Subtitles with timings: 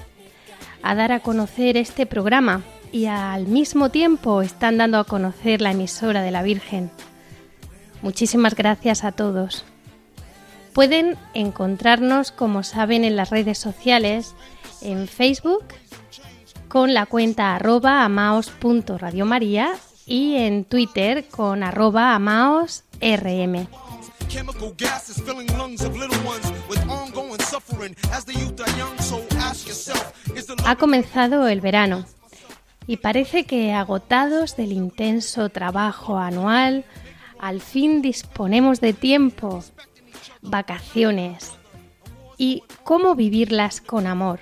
[0.83, 5.73] a dar a conocer este programa y al mismo tiempo están dando a conocer la
[5.73, 6.91] emisora de la Virgen.
[8.00, 9.65] Muchísimas gracias a todos.
[10.72, 14.34] Pueden encontrarnos, como saben, en las redes sociales,
[14.81, 15.65] en Facebook,
[16.69, 19.72] con la cuenta arroba amaos.radiomaría
[20.09, 23.69] y en Twitter con arroba amaosrm.
[30.65, 32.06] Ha comenzado el verano
[32.87, 36.84] y parece que agotados del intenso trabajo anual,
[37.39, 39.62] al fin disponemos de tiempo,
[40.41, 41.53] vacaciones
[42.39, 44.41] y cómo vivirlas con amor.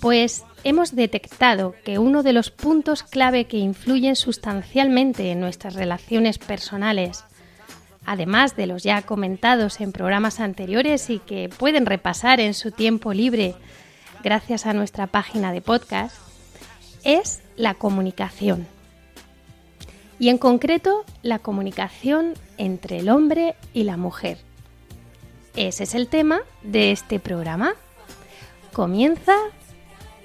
[0.00, 6.38] Pues hemos detectado que uno de los puntos clave que influyen sustancialmente en nuestras relaciones
[6.38, 7.24] personales,
[8.06, 13.12] además de los ya comentados en programas anteriores y que pueden repasar en su tiempo
[13.12, 13.54] libre
[14.22, 16.16] gracias a nuestra página de podcast,
[17.04, 18.66] es la comunicación.
[20.18, 24.38] Y en concreto, la comunicación entre el hombre y la mujer.
[25.56, 27.74] Ese es el tema de este programa.
[28.72, 29.34] Comienza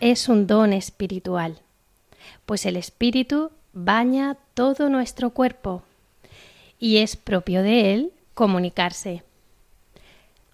[0.00, 1.60] es un don espiritual,
[2.46, 5.82] pues el espíritu baña todo nuestro cuerpo
[6.78, 9.22] y es propio de él comunicarse.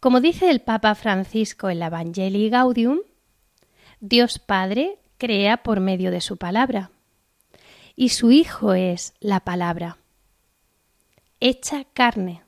[0.01, 3.01] Como dice el Papa Francisco en la Evangelii Gaudium,
[4.01, 6.91] Dios Padre crea por medio de su palabra
[7.97, 9.99] y su Hijo es la palabra,
[11.41, 12.43] hecha carne.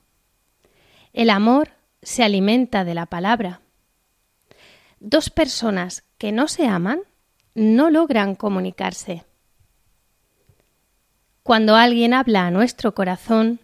[1.13, 1.71] El amor
[2.03, 3.62] se alimenta de la palabra.
[5.05, 7.01] Dos personas que no se aman
[7.57, 9.25] no logran comunicarse.
[11.43, 13.59] Cuando alguien habla a nuestro corazón,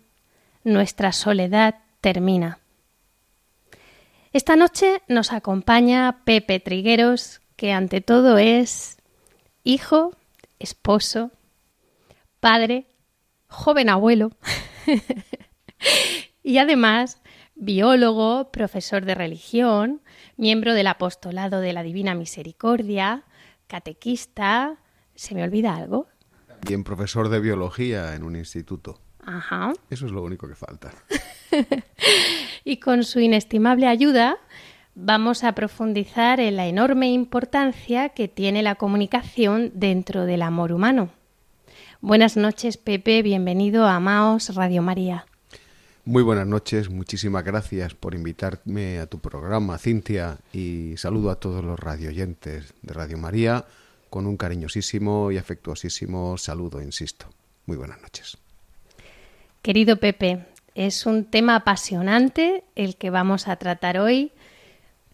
[0.64, 2.58] nuestra soledad termina.
[4.32, 8.96] Esta noche nos acompaña Pepe Trigueros, que ante todo es
[9.62, 10.16] hijo,
[10.58, 11.30] esposo,
[12.40, 12.88] padre,
[13.46, 14.32] joven abuelo
[16.42, 17.20] y además
[17.54, 20.00] biólogo, profesor de religión,
[20.38, 23.24] miembro del apostolado de la Divina Misericordia,
[23.66, 24.76] catequista.
[25.14, 26.06] ¿Se me olvida algo?
[26.66, 29.00] Bien, profesor de biología en un instituto.
[29.26, 29.72] Ajá.
[29.90, 30.92] Eso es lo único que falta.
[32.64, 34.38] y con su inestimable ayuda
[34.94, 41.10] vamos a profundizar en la enorme importancia que tiene la comunicación dentro del amor humano.
[42.00, 43.22] Buenas noches, Pepe.
[43.22, 45.26] Bienvenido a Amaos Radio María.
[46.08, 51.62] Muy buenas noches, muchísimas gracias por invitarme a tu programa, Cintia, y saludo a todos
[51.62, 53.66] los radioyentes de Radio María
[54.08, 57.26] con un cariñosísimo y afectuosísimo saludo, insisto.
[57.66, 58.38] Muy buenas noches.
[59.60, 64.32] Querido Pepe, es un tema apasionante el que vamos a tratar hoy,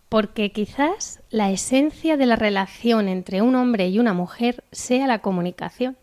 [0.09, 5.19] porque quizás la esencia de la relación entre un hombre y una mujer sea la
[5.19, 5.97] comunicación.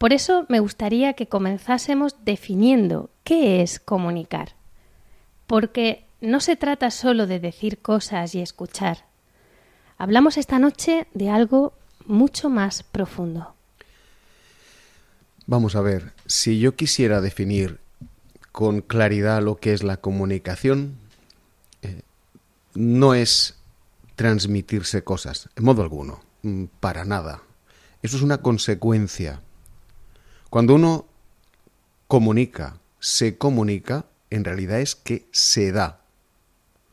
[0.00, 4.54] Por eso me gustaría que comenzásemos definiendo qué es comunicar.
[5.46, 9.04] Porque no se trata solo de decir cosas y escuchar.
[9.98, 11.74] Hablamos esta noche de algo
[12.06, 13.54] mucho más profundo.
[15.46, 17.78] Vamos a ver, si yo quisiera definir
[18.52, 20.96] con claridad lo que es la comunicación,
[22.74, 23.58] no es
[24.16, 27.42] transmitirse cosas, en modo alguno, mm, para nada.
[28.00, 29.42] Eso es una consecuencia.
[30.50, 31.06] Cuando uno
[32.08, 36.00] comunica, se comunica, en realidad es que se da.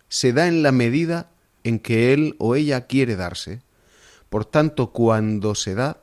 [0.10, 1.32] Se da en la medida
[1.64, 3.64] en que él o ella quiere darse.
[4.30, 6.02] Por tanto, cuando se da,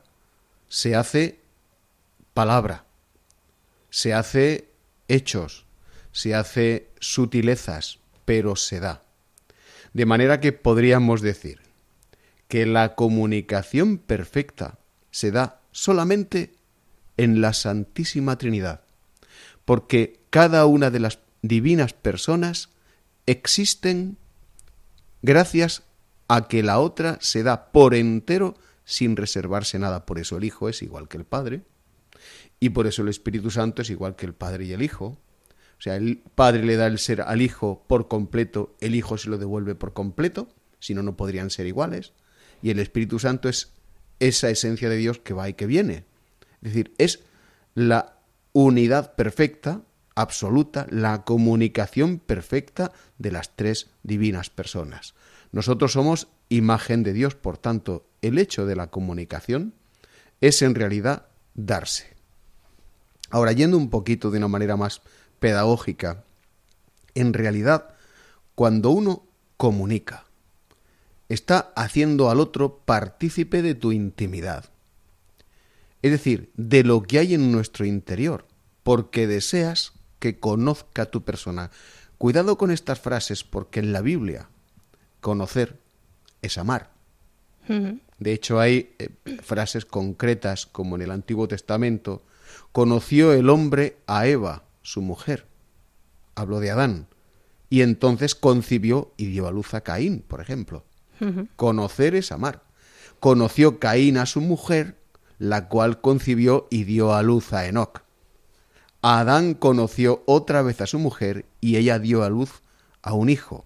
[0.67, 1.39] se hace
[2.33, 2.83] palabra,
[3.89, 4.69] se hace
[5.07, 5.65] hechos,
[6.11, 9.01] se hace sutilezas, pero se da.
[9.93, 11.61] De manera que podríamos decir
[12.49, 14.77] que la comunicación perfecta
[15.09, 16.54] se da solamente
[17.17, 18.81] en la Santísima Trinidad,
[19.63, 22.69] porque cada una de las divinas personas
[23.25, 24.17] existen
[25.21, 25.83] gracias
[26.27, 30.05] a que la otra se da por entero sin reservarse nada.
[30.05, 31.61] Por eso el Hijo es igual que el Padre
[32.59, 35.17] y por eso el Espíritu Santo es igual que el Padre y el Hijo.
[35.77, 39.29] O sea, el Padre le da el ser al Hijo por completo, el Hijo se
[39.29, 40.47] lo devuelve por completo,
[40.79, 42.13] si no, no podrían ser iguales.
[42.61, 43.73] Y el Espíritu Santo es
[44.19, 46.05] esa esencia de Dios que va y que viene.
[46.65, 47.19] Es decir, es
[47.75, 48.17] la
[48.51, 49.83] unidad perfecta,
[50.15, 55.13] absoluta, la comunicación perfecta de las tres divinas personas.
[55.51, 59.75] Nosotros somos imagen de Dios, por tanto, el hecho de la comunicación
[60.41, 62.15] es en realidad darse.
[63.29, 65.03] Ahora, yendo un poquito de una manera más
[65.39, 66.23] pedagógica,
[67.13, 67.93] en realidad,
[68.55, 70.25] cuando uno comunica,
[71.29, 74.65] está haciendo al otro partícipe de tu intimidad.
[76.05, 78.45] Es decir, de lo que hay en nuestro interior,
[78.83, 81.71] porque deseas que conozca tu persona.
[82.19, 84.47] Cuidado con estas frases, porque en la Biblia
[85.19, 85.79] conocer
[86.43, 86.91] es amar.
[88.19, 89.09] De hecho, hay eh,
[89.41, 92.21] frases concretas, como en el Antiguo Testamento,
[92.71, 95.47] conoció el hombre a Eva, su mujer.
[96.35, 97.07] Habló de Adán.
[97.67, 100.85] Y entonces concibió y dio a luz a Caín, por ejemplo.
[101.55, 102.61] Conocer es amar.
[103.19, 104.97] Conoció Caín a su mujer,
[105.39, 108.03] la cual concibió y dio a luz a Enoc.
[109.01, 112.61] Adán conoció otra vez a su mujer y ella dio a luz
[113.01, 113.65] a un hijo,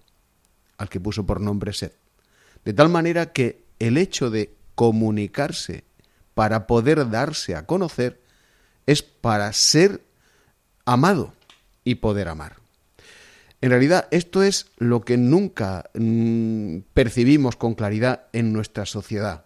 [0.76, 1.96] al que puso por nombre Seth.
[2.64, 5.84] De tal manera que el hecho de comunicarse
[6.34, 8.20] para poder darse a conocer
[8.86, 10.02] es para ser
[10.84, 11.32] amado
[11.84, 12.56] y poder amar.
[13.60, 19.44] En realidad esto es lo que nunca mm, percibimos con claridad en nuestra sociedad.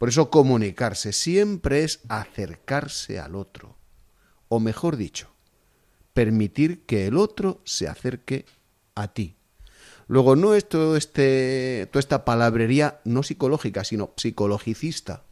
[0.00, 3.76] Por eso comunicarse siempre es acercarse al otro.
[4.48, 5.28] O mejor dicho,
[6.14, 8.46] permitir que el otro se acerque
[8.94, 9.36] a ti.
[10.08, 15.24] Luego, no es todo este, toda esta palabrería no psicológica, sino psicologicista,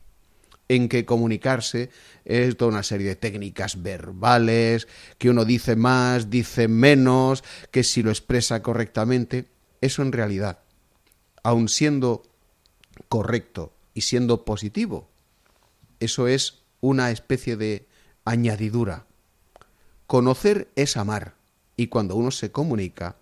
[0.69, 1.88] en que comunicarse
[2.26, 4.87] es toda una serie de técnicas verbales,
[5.17, 9.47] que uno dice más, dice menos, que si lo expresa correctamente,
[9.81, 10.59] eso en realidad,
[11.43, 12.23] aun siendo
[13.09, 15.08] correcto y siendo positivo,
[16.00, 17.87] eso es una especie de
[18.25, 19.06] añadidura.
[20.06, 21.35] Conocer es amar,
[21.76, 23.17] y cuando uno se comunica,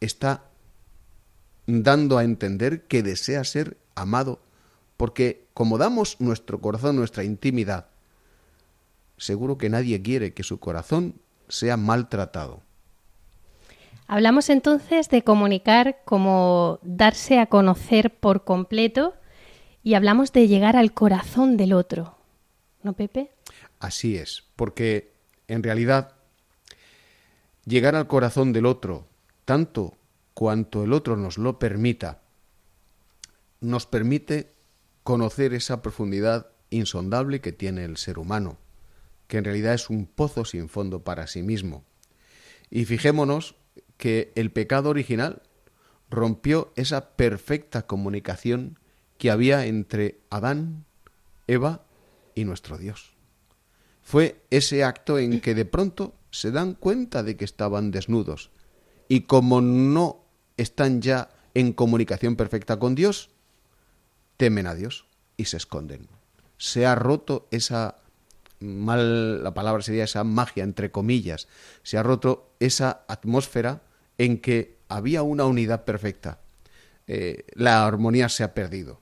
[0.00, 0.44] está
[1.66, 4.40] dando a entender que desea ser amado,
[4.96, 7.86] porque como damos nuestro corazón, nuestra intimidad,
[9.16, 11.14] seguro que nadie quiere que su corazón
[11.48, 12.62] sea maltratado.
[14.06, 19.14] Hablamos entonces de comunicar como darse a conocer por completo
[19.82, 22.16] y hablamos de llegar al corazón del otro.
[22.82, 23.30] ¿No, Pepe?
[23.78, 25.12] Así es, porque
[25.48, 26.14] en realidad
[27.64, 29.06] llegar al corazón del otro,
[29.44, 29.96] tanto
[30.34, 32.20] cuanto el otro nos lo permita,
[33.60, 34.52] nos permite
[35.02, 38.58] conocer esa profundidad insondable que tiene el ser humano,
[39.26, 41.84] que en realidad es un pozo sin fondo para sí mismo.
[42.70, 43.56] Y fijémonos
[43.96, 45.42] que el pecado original
[46.08, 48.78] rompió esa perfecta comunicación
[49.22, 50.84] que había entre Adán,
[51.46, 51.84] Eva
[52.34, 53.14] y nuestro Dios.
[54.02, 58.50] Fue ese acto en que de pronto se dan cuenta de que estaban desnudos
[59.06, 60.24] y como no
[60.56, 63.30] están ya en comunicación perfecta con Dios,
[64.38, 66.08] temen a Dios y se esconden.
[66.58, 67.98] Se ha roto esa
[68.58, 71.46] mal la palabra sería esa magia entre comillas,
[71.84, 73.82] se ha roto esa atmósfera
[74.18, 76.40] en que había una unidad perfecta.
[77.06, 79.01] Eh, la armonía se ha perdido.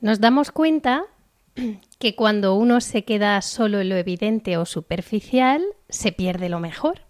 [0.00, 1.04] Nos damos cuenta
[1.98, 7.06] que cuando uno se queda solo en lo evidente o superficial, se pierde lo mejor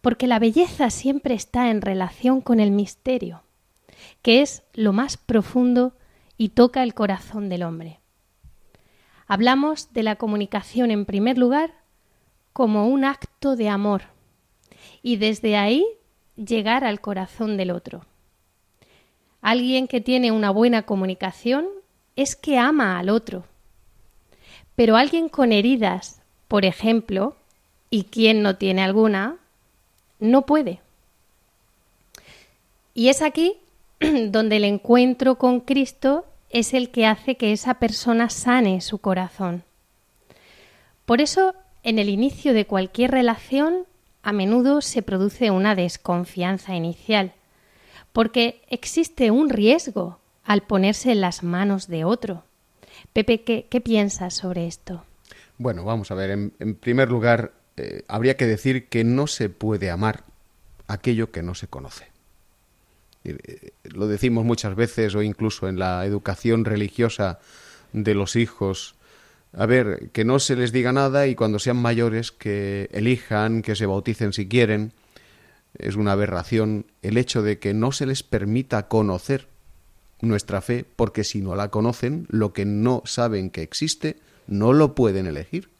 [0.00, 3.42] porque la belleza siempre está en relación con el misterio,
[4.22, 5.94] que es lo más profundo
[6.36, 8.00] y toca el corazón del hombre.
[9.26, 11.74] Hablamos de la comunicación en primer lugar
[12.52, 14.02] como un acto de amor
[15.02, 15.84] y desde ahí
[16.36, 18.06] llegar al corazón del otro.
[19.40, 21.66] Alguien que tiene una buena comunicación
[22.18, 23.44] es que ama al otro.
[24.74, 27.36] Pero alguien con heridas, por ejemplo,
[27.90, 29.36] y quien no tiene alguna,
[30.18, 30.80] no puede.
[32.92, 33.56] Y es aquí
[34.30, 39.62] donde el encuentro con Cristo es el que hace que esa persona sane su corazón.
[41.06, 43.86] Por eso, en el inicio de cualquier relación,
[44.24, 47.32] a menudo se produce una desconfianza inicial,
[48.12, 50.18] porque existe un riesgo
[50.48, 52.42] al ponerse en las manos de otro.
[53.12, 55.04] Pepe, ¿qué, piensas sobre esto?
[55.58, 59.90] Bueno, vamos a ver, en, primer lugar, eh, habría que decir que no se puede
[59.90, 60.24] amar
[60.86, 62.06] aquello que no se conoce.
[63.24, 67.40] Eh, lo decimos muchas veces o incluso en la educación religiosa
[67.92, 68.94] de los hijos.
[69.52, 73.76] A ver, que no se les diga nada y cuando sean mayores que elijan, que
[73.76, 74.94] se bauticen si quieren.
[75.76, 79.46] Es una aberración el hecho de que no se les permita conocer
[80.20, 84.94] nuestra fe, porque si no la conocen, lo que no saben que existe, no lo
[84.94, 85.70] pueden elegir.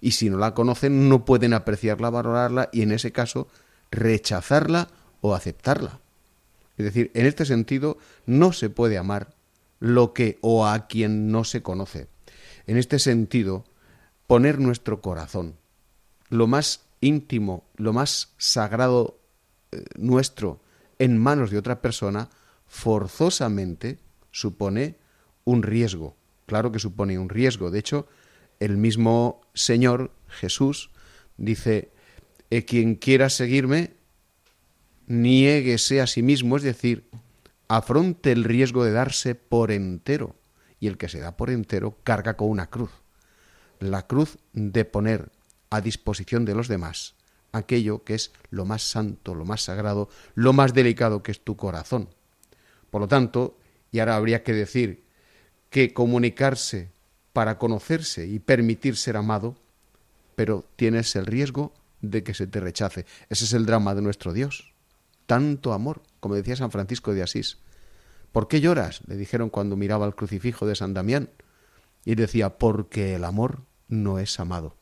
[0.00, 3.48] Y si no la conocen, no pueden apreciarla, valorarla y en ese caso
[3.90, 4.88] rechazarla
[5.20, 6.00] o aceptarla.
[6.76, 9.34] Es decir, en este sentido, no se puede amar
[9.80, 12.06] lo que o a quien no se conoce.
[12.66, 13.64] En este sentido,
[14.26, 15.56] poner nuestro corazón,
[16.28, 19.18] lo más íntimo, lo más sagrado
[19.72, 20.60] eh, nuestro,
[20.98, 22.28] en manos de otra persona,
[22.68, 23.98] forzosamente
[24.30, 24.96] supone
[25.44, 26.16] un riesgo.
[26.46, 27.70] Claro que supone un riesgo.
[27.70, 28.06] De hecho,
[28.60, 30.90] el mismo Señor Jesús
[31.36, 31.90] dice,
[32.50, 33.94] e quien quiera seguirme,
[35.06, 37.08] niéguese a sí mismo, es decir,
[37.68, 40.36] afronte el riesgo de darse por entero.
[40.80, 42.90] Y el que se da por entero carga con una cruz.
[43.80, 45.32] La cruz de poner
[45.70, 47.14] a disposición de los demás
[47.52, 51.56] aquello que es lo más santo, lo más sagrado, lo más delicado que es tu
[51.56, 52.08] corazón.
[52.90, 53.58] Por lo tanto,
[53.90, 55.04] y ahora habría que decir
[55.70, 56.90] que comunicarse
[57.32, 59.56] para conocerse y permitir ser amado,
[60.34, 63.06] pero tienes el riesgo de que se te rechace.
[63.28, 64.72] Ese es el drama de nuestro Dios.
[65.26, 67.58] Tanto amor, como decía San Francisco de Asís.
[68.32, 69.02] ¿Por qué lloras?
[69.06, 71.30] le dijeron cuando miraba el crucifijo de San Damián.
[72.04, 74.76] Y decía, porque el amor no es amado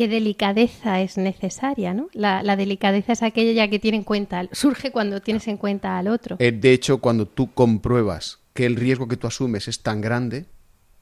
[0.00, 2.08] qué delicadeza es necesaria, ¿no?
[2.14, 6.36] La, delicadeza es aquella que tiene en cuenta, surge cuando tienes en cuenta al otro.
[6.38, 10.46] Eh, de hecho, cuando tú compruebas que el riesgo que tú asumes es tan grande,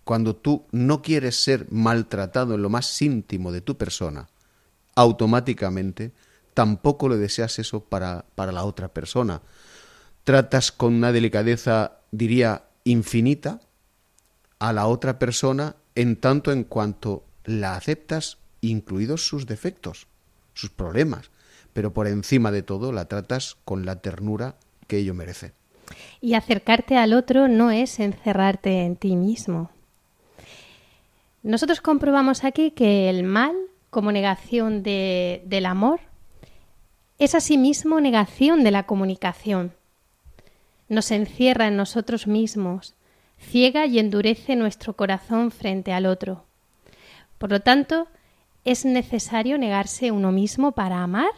[0.02, 4.31] cuando tú no quieres ser maltratado en lo más íntimo de tu persona,
[4.97, 6.11] automáticamente
[6.52, 9.43] tampoco le deseas eso para, para la otra persona.
[10.25, 13.61] Tratas con una delicadeza, diría, infinita
[14.59, 20.07] a la otra persona en tanto en cuanto la aceptas incluidos sus defectos,
[20.55, 21.31] sus problemas,
[21.73, 25.53] pero por encima de todo la tratas con la ternura que ello merece.
[26.21, 29.71] Y acercarte al otro no es encerrarte en ti mismo.
[31.43, 33.55] Nosotros comprobamos aquí que el mal,
[33.91, 36.00] como negación de, del amor,
[37.19, 39.73] es asimismo negación de la comunicación.
[40.88, 42.95] Nos encierra en nosotros mismos,
[43.38, 46.45] ciega y endurece nuestro corazón frente al otro.
[47.38, 48.09] Por lo tanto,
[48.65, 51.31] ¿Es necesario negarse uno mismo para amar?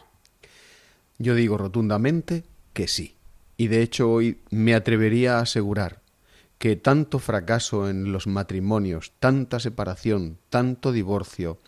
[1.17, 3.15] Yo digo rotundamente que sí.
[3.57, 6.01] Y de hecho hoy me atrevería a asegurar
[6.57, 11.59] que tanto fracaso en los matrimonios, tanta separación, tanto divorcio,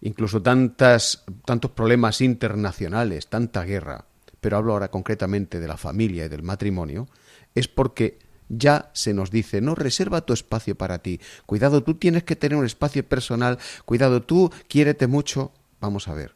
[0.00, 4.06] incluso tantas, tantos problemas internacionales, tanta guerra,
[4.40, 7.08] pero hablo ahora concretamente de la familia y del matrimonio,
[7.54, 11.20] es porque ya se nos dice, no, reserva tu espacio para ti.
[11.46, 13.58] Cuidado, tú tienes que tener un espacio personal.
[13.84, 15.52] Cuidado, tú quiérete mucho.
[15.80, 16.34] Vamos a ver,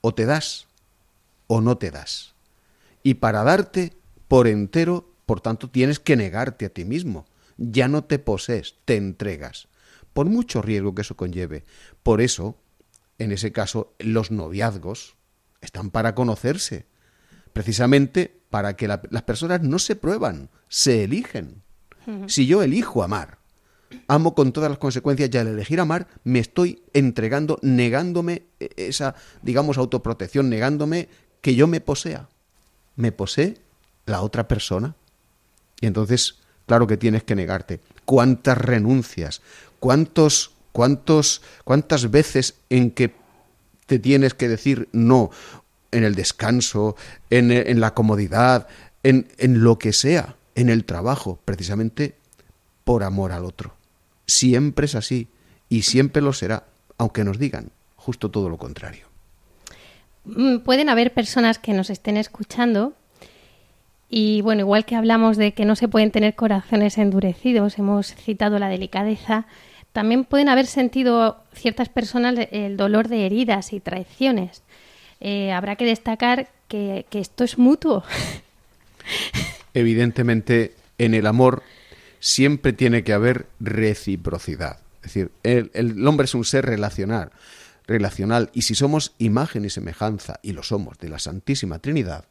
[0.00, 0.66] o te das
[1.46, 2.34] o no te das.
[3.02, 3.92] Y para darte
[4.28, 7.26] por entero, por tanto, tienes que negarte a ti mismo.
[7.56, 9.68] Ya no te posees, te entregas.
[10.12, 11.64] Por mucho riesgo que eso conlleve.
[12.02, 12.56] Por eso,
[13.18, 15.16] en ese caso, los noviazgos
[15.60, 16.86] están para conocerse.
[17.52, 21.64] Precisamente para que las personas no se prueban, se eligen.
[22.28, 23.38] Si yo elijo amar,
[24.06, 29.16] amo con todas las consecuencias y al elegir amar me estoy entregando, negándome e, esa,
[29.42, 31.08] digamos, autoprotección, negándome
[31.40, 32.28] que yo me posea.
[32.94, 33.58] Me posee
[34.06, 34.94] la otra persona.
[35.80, 37.80] Y entonces, claro que tienes que negarte.
[38.04, 39.42] ¿Cuántas renuncias?
[39.80, 43.16] ¿Cuántos, cuántos, cuántas veces en que
[43.86, 45.32] te tienes que decir no
[45.94, 46.96] en el descanso,
[47.30, 48.66] en, la comodidad,
[49.02, 52.16] en, en lo que sea, en el trabajo, precisamente
[52.84, 53.74] por amor al otro.
[54.26, 55.28] Siempre es así
[55.68, 56.64] y siempre lo será,
[56.98, 59.06] aunque nos digan justo todo lo contrario.
[60.24, 62.94] mm, pueden haber personas que nos estén escuchando
[64.16, 68.58] y bueno, igual que hablamos de que no se pueden tener corazones endurecidos, hemos citado
[68.58, 69.46] la delicadeza,
[69.92, 74.62] también pueden haber sentido ciertas personas el dolor de heridas y traiciones.
[75.26, 78.04] Eh, habrá que destacar que, esto es mutuo.
[79.74, 81.62] Evidentemente, en el amor
[82.20, 84.80] siempre tiene que haber reciprocidad.
[84.96, 87.32] Es decir, el, hombre es un ser relacional,
[87.86, 92.26] relacional, y si somos imagen y semejanza, y lo somos, de la Santísima Trinidad,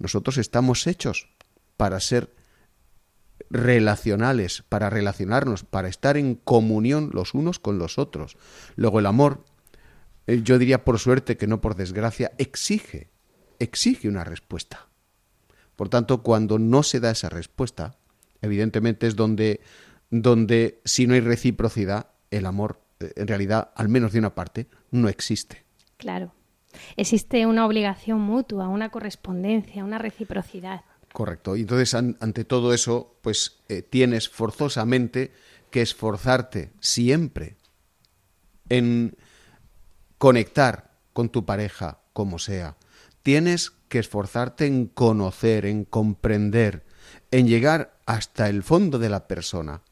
[0.00, 1.28] nosotros estamos hechos
[1.76, 2.34] para ser
[3.48, 8.36] relacionales, para relacionarnos, para estar en comunión los unos con los otros.
[8.74, 9.44] Luego el amor,
[10.26, 13.10] yo diría por suerte que no por desgracia, exige,
[13.58, 14.88] exige una respuesta.
[15.76, 17.96] Por tanto, cuando no se da esa respuesta,
[18.40, 19.60] evidentemente es donde,
[20.10, 24.68] donde si no hay reciprocidad, el amor, eh, en realidad, al menos de una parte,
[24.90, 25.64] no existe.
[25.96, 26.32] Claro.
[26.96, 30.82] Existe una obligación mutua, una correspondencia, una reciprocidad.
[31.12, 31.54] Correcto.
[31.56, 35.32] Y entonces, ante todo eso, pues eh, tienes forzosamente
[35.70, 37.56] que esforzarte siempre
[38.68, 39.16] en
[40.24, 42.78] conectar con tu pareja, como sea.
[43.22, 46.82] Tienes que esforzarte en conocer, en comprender,
[47.30, 49.82] en llegar hasta el fondo de la persona,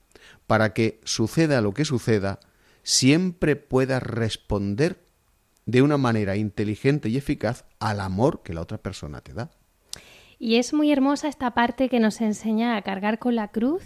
[0.46, 2.40] para que suceda lo que suceda,
[2.82, 5.04] siempre puedas responder
[5.66, 9.50] de una manera inteligente y eficaz al amor que la otra persona te da.
[10.38, 13.82] Y es muy hermosa esta parte que nos enseña a cargar con la cruz,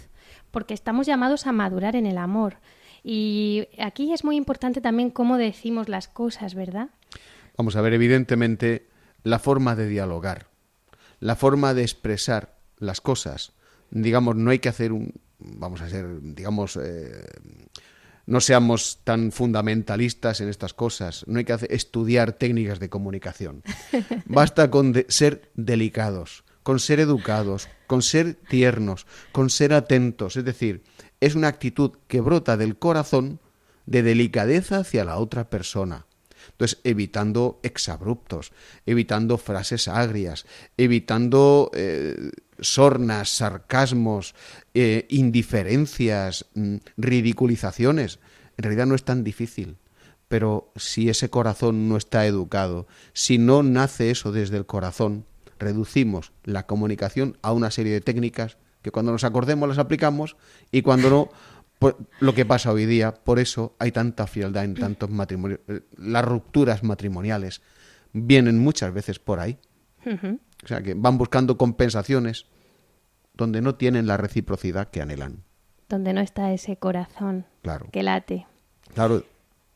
[0.51, 2.59] porque estamos llamados a madurar en el amor.
[3.09, 6.89] Y aquí es muy importante también cómo decimos las cosas, ¿verdad?
[7.55, 8.89] Vamos a ver, evidentemente,
[9.23, 10.47] la forma de dialogar,
[11.21, 13.53] la forma de expresar las cosas.
[13.91, 17.23] Digamos, no hay que hacer un, vamos a ser, digamos, eh,
[18.25, 21.23] no seamos tan fundamentalistas en estas cosas.
[21.27, 23.63] No hay que estudiar técnicas de comunicación.
[24.25, 30.35] Basta con ser delicados, con ser educados, con ser tiernos, con ser atentos.
[30.35, 30.83] Es decir,
[31.19, 33.39] es una actitud que brota del corazón
[33.85, 36.05] de delicadeza hacia la otra persona.
[36.51, 38.51] Entonces, evitando exabruptos,
[38.85, 40.45] evitando frases agrias,
[40.77, 44.35] evitando eh, sornas, sarcasmos,
[44.73, 48.19] eh, indiferencias, mm, ridiculizaciones.
[48.57, 49.77] En realidad no es tan difícil.
[50.27, 55.25] Pero si ese corazón no está educado, si no nace eso desde el corazón,
[55.57, 60.37] reducimos la comunicación a una serie de técnicas que cuando nos acordemos las aplicamos
[60.71, 61.29] y cuando no,
[61.77, 65.59] pues, lo que pasa hoy día, por eso hay tanta frialdad en tantos matrimonios.
[65.67, 67.61] Eh, las rupturas matrimoniales
[68.13, 69.57] vienen muchas veces por ahí.
[70.63, 72.45] O sea, que van buscando compensaciones
[73.33, 75.43] donde no tienen la reciprocidad que anhelan.
[75.89, 77.89] Donde no está ese corazón claro.
[77.91, 78.47] que late.
[78.93, 79.25] Claro.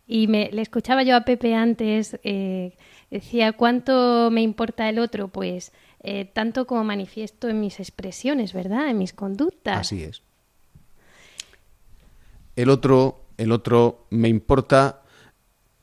[0.08, 2.78] Y me, le escuchaba yo a Pepe antes, eh,
[3.10, 5.28] decía, ¿cuánto me importa el otro?
[5.28, 8.90] Pues eh, tanto como manifiesto en mis expresiones, ¿verdad?
[8.90, 9.80] En mis conductas.
[9.80, 10.24] Así es.
[12.56, 15.02] El otro, el otro me importa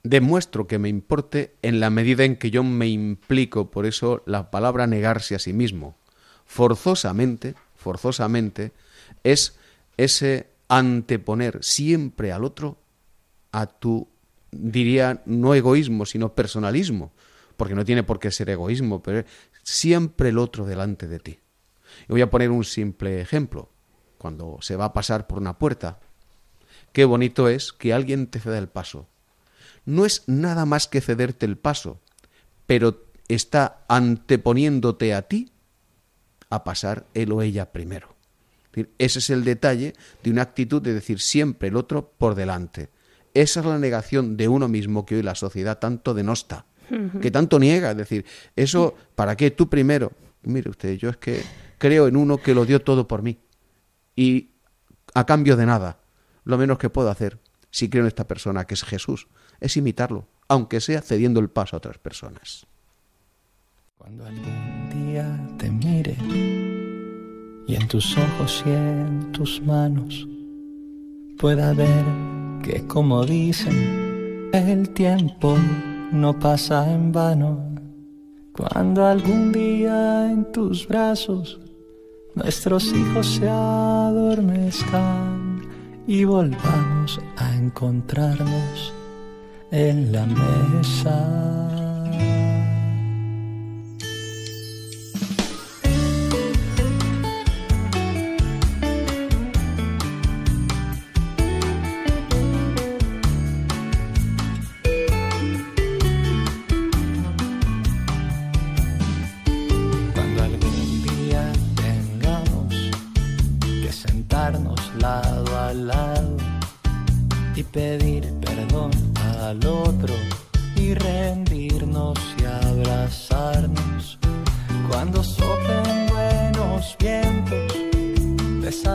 [0.02, 4.50] demuestro que me importe en la medida en que yo me implico, por eso la
[4.50, 5.96] palabra negarse a sí mismo,
[6.46, 8.72] forzosamente, forzosamente,
[9.22, 9.57] es
[9.96, 12.78] ese anteponer siempre al otro
[13.52, 14.09] a tu,
[14.50, 17.12] diría, no egoísmo, sino personalismo,
[17.57, 19.24] porque no tiene por qué ser egoísmo, pero
[19.70, 21.38] siempre el otro delante de ti.
[22.09, 23.70] Y voy a poner un simple ejemplo.
[24.18, 26.00] Cuando se va a pasar por una puerta,
[26.92, 29.09] qué bonito es que alguien te ceda el paso
[29.88, 31.98] no es nada más que cederte el paso,
[32.66, 35.50] pero está anteponiéndote a ti
[36.50, 38.14] a pasar él o ella primero.
[38.98, 42.90] Ese es el detalle de una actitud de decir siempre el otro por delante.
[43.33, 46.66] Esa es la negación de uno mismo que hoy la sociedad tanto denosta,
[47.20, 47.90] que tanto niega.
[47.92, 48.24] Es decir,
[48.57, 49.51] eso, ¿para qué?
[49.51, 50.12] Tú primero.
[50.42, 51.42] Mire usted, yo es que
[51.79, 53.38] creo en uno que lo dio todo por mí.
[54.16, 54.51] Y
[55.14, 55.98] a cambio de nada,
[56.44, 57.38] lo menos que puedo hacer,
[57.70, 59.29] si creo en esta persona que es Jesús,
[59.61, 62.66] es imitarlo, aunque sea cediendo el paso a otras personas.
[63.96, 66.16] Cuando algún día te mire
[67.66, 70.27] y en tus ojos y en tus manos
[71.38, 72.05] pueda ver
[72.62, 75.57] que como dicen, el tiempo
[76.12, 77.74] no pasa en vano.
[78.52, 81.58] Cuando algún día en tus brazos
[82.34, 85.62] nuestros hijos se adormezcan
[86.06, 88.92] y volvamos a encontrarnos
[89.70, 91.88] en la mesa.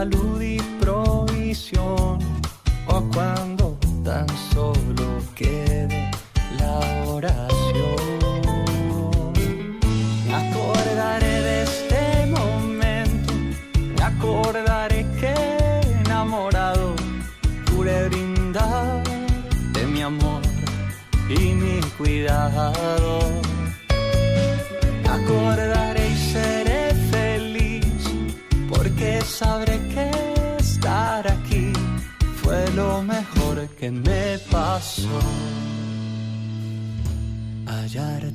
[0.03, 2.19] Salud y provisión
[2.87, 6.11] o cuando tan solo quede
[6.59, 6.75] la
[7.07, 7.95] oración.
[10.27, 13.33] Me acordaré de este momento,
[13.95, 15.33] me acordaré que
[16.01, 16.95] enamorado
[17.67, 19.03] pude brindar
[19.75, 20.41] de mi amor
[21.29, 23.02] y mi cuidado.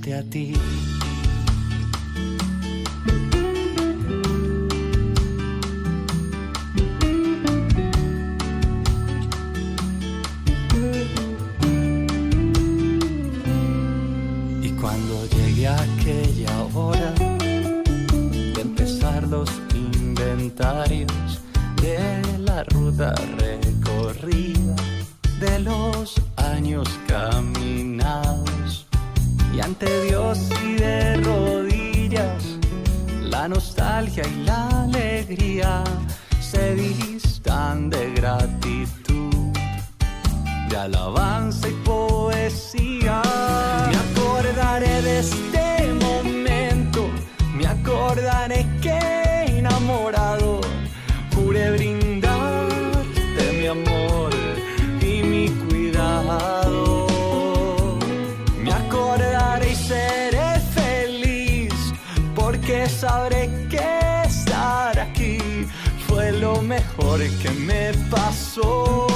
[0.07, 0.55] A ti.
[14.63, 21.13] Y cuando llegue aquella hora de empezar los inventarios
[21.83, 23.58] de la ruta recorrida,
[29.81, 32.59] ante Dios y de rodillas,
[33.23, 35.85] la nostalgia y la alegría
[67.89, 69.08] me pasó.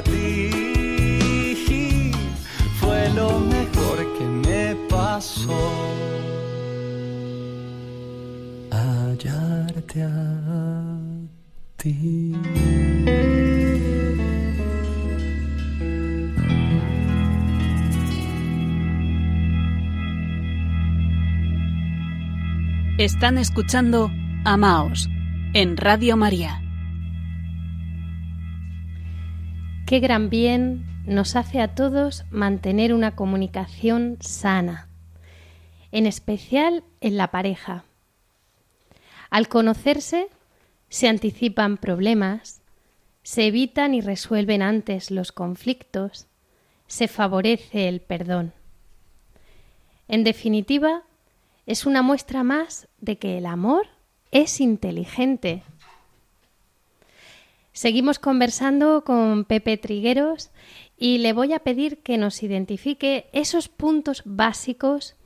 [0.00, 0.50] A ti
[2.80, 5.60] fue lo mejor que me pasó.
[8.70, 10.96] Hallarte a
[11.76, 12.34] ti.
[22.98, 24.10] Están escuchando
[24.44, 25.08] Amaos
[25.54, 26.62] en Radio María.
[29.90, 34.88] Qué gran bien nos hace a todos mantener una comunicación sana,
[35.90, 37.82] en especial en la pareja.
[39.30, 40.28] Al conocerse,
[40.88, 42.62] se anticipan problemas,
[43.24, 46.28] se evitan y resuelven antes los conflictos,
[46.86, 48.52] se favorece el perdón.
[50.06, 51.02] En definitiva,
[51.66, 53.88] es una muestra más de que el amor
[54.30, 55.64] es inteligente.
[57.72, 60.50] Seguimos conversando con Pepe Trigueros
[60.96, 65.16] y le voy a pedir que nos identifique esos puntos básicos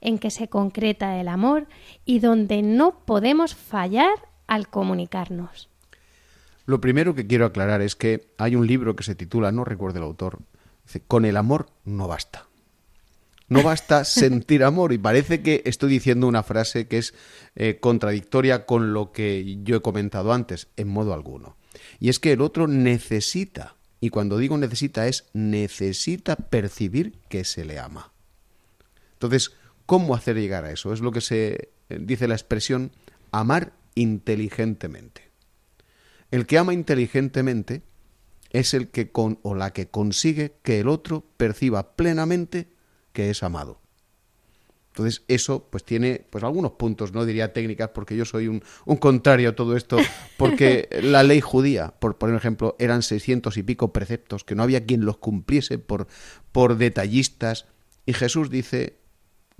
[0.00, 1.66] en que se concreta el amor
[2.04, 4.14] y donde no podemos fallar
[4.46, 5.70] al comunicarnos.
[6.66, 9.98] Lo primero que quiero aclarar es que hay un libro que se titula, no recuerdo
[9.98, 10.38] el autor,
[10.84, 12.46] dice, Con el amor no basta.
[13.48, 17.14] No basta sentir amor y parece que estoy diciendo una frase que es
[17.54, 21.56] eh, contradictoria con lo que yo he comentado antes, en modo alguno.
[22.00, 27.64] Y es que el otro necesita, y cuando digo necesita es necesita percibir que se
[27.64, 28.12] le ama.
[29.14, 29.52] Entonces,
[29.86, 30.92] ¿cómo hacer llegar a eso?
[30.92, 32.92] Es lo que se eh, dice la expresión
[33.30, 35.30] amar inteligentemente.
[36.30, 37.82] El que ama inteligentemente
[38.50, 42.68] es el que con o la que consigue que el otro perciba plenamente
[43.12, 43.80] que es amado.
[44.94, 48.96] Entonces, eso pues tiene pues algunos puntos, no diría técnicas, porque yo soy un, un
[48.96, 49.96] contrario a todo esto,
[50.36, 54.86] porque la ley judía, por poner ejemplo, eran seiscientos y pico preceptos, que no había
[54.86, 56.06] quien los cumpliese por,
[56.52, 57.66] por detallistas,
[58.06, 59.00] y Jesús dice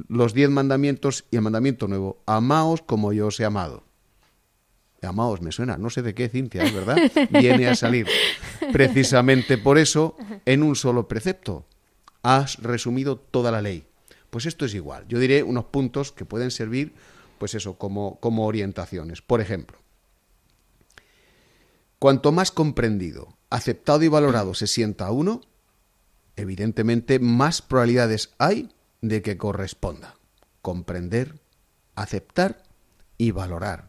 [0.07, 3.83] los diez mandamientos y el mandamiento nuevo, amaos como yo os he amado.
[5.03, 6.97] Amaos, me suena, no sé de qué, Cintia, ¿verdad?
[7.31, 8.07] Viene a salir.
[8.73, 10.17] Precisamente por eso,
[10.47, 11.67] en un solo precepto,
[12.23, 13.85] has resumido toda la ley.
[14.35, 15.07] Pues esto es igual.
[15.07, 16.93] Yo diré unos puntos que pueden servir
[17.39, 19.23] pues eso, como, como orientaciones.
[19.23, 19.79] Por ejemplo,
[22.01, 25.43] cuanto más comprendido, aceptado y valorado se sienta uno,
[26.35, 30.17] evidentemente más probabilidades hay de que corresponda.
[30.63, 31.39] Comprender,
[31.95, 32.65] aceptar
[33.17, 33.89] y valorar.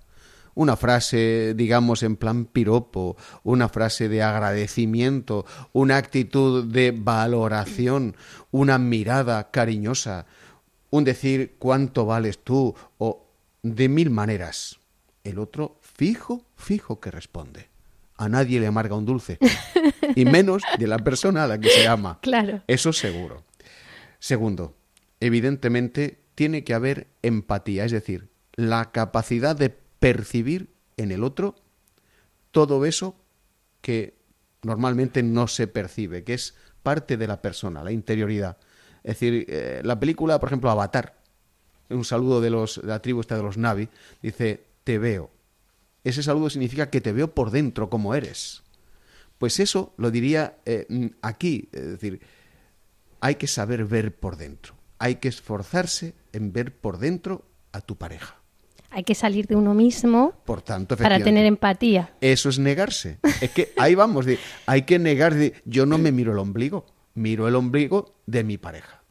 [0.56, 8.16] Una frase, digamos, en plan piropo, una frase de agradecimiento, una actitud de valoración,
[8.52, 10.26] una mirada cariñosa,
[10.90, 13.28] un decir cuánto vales tú o
[13.64, 14.80] de mil maneras.
[15.26, 17.70] El otro fijo, fijo que responde.
[18.16, 19.38] A nadie le amarga un dulce,
[20.16, 22.20] y menos de la persona a la que se ama.
[22.22, 22.62] Claro.
[22.68, 23.44] Eso seguro.
[24.20, 24.74] Segundo,
[25.20, 31.56] evidentemente tiene que haber empatía, es decir, la capacidad de percibir en el otro
[32.52, 33.16] todo eso
[33.82, 34.14] que
[34.62, 38.58] normalmente no se percibe, que es parte de la persona, la interioridad.
[39.04, 41.18] Es decir, eh, la película, por ejemplo, Avatar,
[41.90, 43.90] un saludo de, los, de la tribu de los Navi,
[44.22, 45.32] dice, te veo.
[46.04, 48.62] Ese saludo significa que te veo por dentro como eres.
[49.40, 50.86] Pues eso lo diría eh,
[51.24, 52.22] aquí, es decir,
[53.22, 57.96] hay que saber ver por dentro, hay que esforzarse en ver por dentro a tu
[57.96, 58.45] pareja.
[58.96, 62.16] Hay que salir de uno mismo Por tanto, para tener empatía.
[62.22, 63.20] Eso es negarse.
[63.42, 66.86] Es que ahí vamos, de, hay que negar, de, yo no me miro el ombligo,
[67.14, 69.04] miro el ombligo de mi pareja,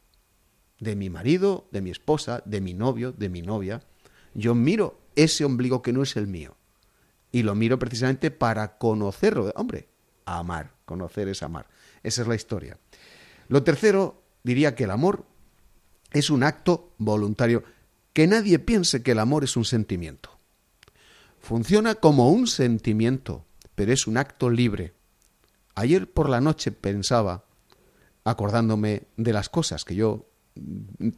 [0.79, 3.83] de mi marido, de mi esposa, de mi novio, de mi novia.
[4.33, 6.57] Yo miro ese ombligo que no es el mío.
[7.31, 9.53] Y lo miro precisamente para conocerlo.
[9.55, 9.87] Hombre,
[10.25, 11.67] amar, conocer es amar.
[12.01, 12.79] Esa es la historia.
[13.49, 15.27] Lo tercero, diría que el amor
[16.11, 17.63] es un acto voluntario.
[18.15, 20.39] Que nadie piense que el amor es un sentimiento.
[21.41, 24.93] Funciona como un sentimiento, pero es un acto libre.
[25.75, 27.43] Ayer por la noche pensaba,
[28.23, 30.29] acordándome de las cosas que yo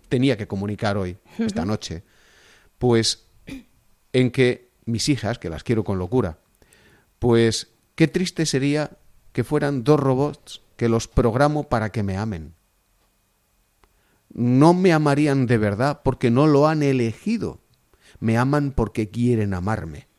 [0.10, 2.03] tenía que comunicar hoy, esta noche,
[2.79, 3.27] pues
[4.12, 6.39] en que mis hijas, que las quiero con locura,
[7.19, 8.97] pues qué triste sería
[9.33, 12.57] que fueran dos robots que los programo para que me amen.
[14.38, 17.60] No me amarían de verdad porque no lo han elegido.
[18.19, 20.10] Me aman porque quieren amarme.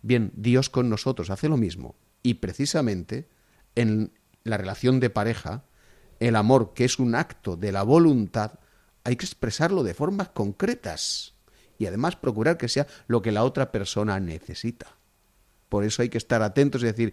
[0.00, 1.94] Bien, Dios con nosotros hace lo mismo.
[2.22, 3.28] Y precisamente
[3.74, 5.66] en la relación de pareja,
[6.20, 8.60] el amor, que es un acto de la voluntad,
[9.04, 11.34] hay que expresarlo de formas concretas
[11.76, 14.96] y además procurar que sea lo que la otra persona necesita.
[15.68, 17.12] Por eso hay que estar atentos y decir,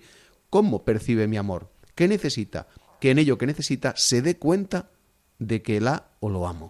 [0.50, 1.74] ¿cómo percibe mi amor?
[1.94, 2.70] ¿Qué necesita?
[3.02, 4.92] Que en ello que necesita se dé cuenta
[5.42, 6.70] de que la o lo amo.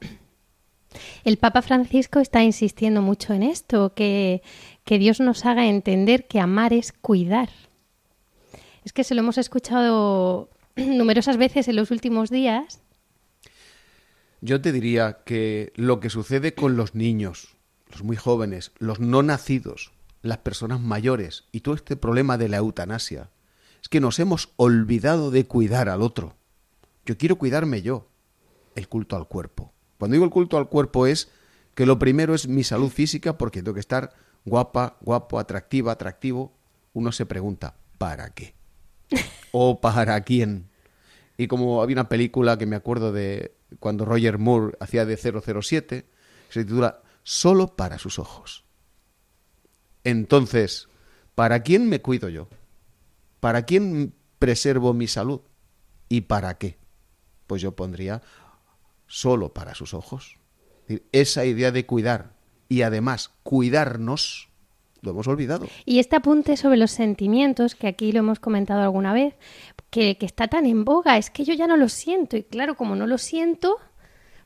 [1.24, 4.42] El Papa Francisco está insistiendo mucho en esto, que,
[4.84, 7.50] que Dios nos haga entender que amar es cuidar.
[8.84, 12.82] Es que se lo hemos escuchado numerosas veces en los últimos días.
[14.40, 17.56] Yo te diría que lo que sucede con los niños,
[17.92, 19.92] los muy jóvenes, los no nacidos,
[20.24, 23.30] las personas mayores y todo este problema de la eutanasia,
[23.82, 26.36] es que nos hemos olvidado de cuidar al otro.
[27.06, 28.11] Yo quiero cuidarme yo.
[28.76, 29.74] El culto al cuerpo.
[29.98, 31.30] Cuando digo el culto al cuerpo es
[31.76, 34.14] que lo primero es mi salud física porque tengo que estar
[34.46, 36.54] guapa, guapo, atractiva, atractivo.
[36.94, 38.56] Uno se pregunta, ¿para qué?
[39.52, 40.70] ¿O para quién?
[41.38, 46.06] Y como había una película que me acuerdo de cuando Roger Moore hacía de 007,
[46.50, 48.66] se titula Solo para sus ojos.
[50.04, 50.88] Entonces,
[51.36, 52.48] ¿para quién me cuido yo?
[53.40, 55.42] ¿Para quién preservo mi salud?
[56.10, 56.78] ¿Y para qué?
[57.48, 58.22] Pues yo pondría
[59.12, 60.38] solo para sus ojos.
[61.12, 62.32] Esa idea de cuidar
[62.70, 64.50] y además cuidarnos
[65.02, 65.68] lo hemos olvidado.
[65.84, 69.34] Y este apunte sobre los sentimientos, que aquí lo hemos comentado alguna vez,
[69.90, 72.38] que, que, está tan en boga, es que yo ya no lo siento.
[72.38, 73.78] Y claro, como no lo siento,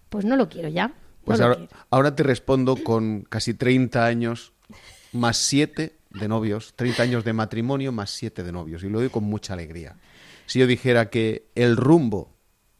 [0.09, 0.93] pues no lo quiero ya.
[1.25, 1.71] Pues ahora, quiero.
[1.89, 4.53] ahora te respondo con casi 30 años
[5.11, 8.83] más 7 de novios, 30 años de matrimonio más 7 de novios.
[8.83, 9.97] Y lo digo con mucha alegría.
[10.45, 12.33] Si yo dijera que el rumbo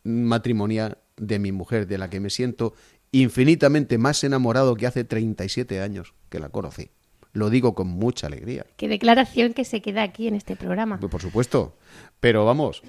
[0.04, 2.74] matrimonial de mi mujer, de la que me siento
[3.12, 6.90] infinitamente más enamorado que hace 37 años que la conocí.
[7.32, 8.66] Lo digo con mucha alegría.
[8.78, 11.00] Qué declaración que se queda aquí en este programa.
[11.00, 11.78] Pues por supuesto.
[12.20, 12.82] Pero vamos,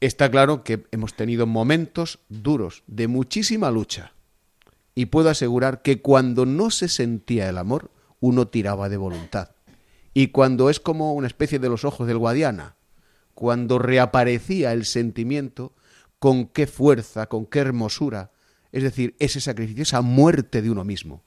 [0.00, 4.12] está claro que hemos tenido momentos duros, de muchísima lucha.
[4.94, 9.50] Y puedo asegurar que cuando no se sentía el amor, uno tiraba de voluntad.
[10.14, 12.76] Y cuando es como una especie de los ojos del Guadiana,
[13.34, 15.72] cuando reaparecía el sentimiento,
[16.18, 18.30] con qué fuerza, con qué hermosura,
[18.72, 21.22] es decir, ese sacrificio, esa muerte de uno mismo.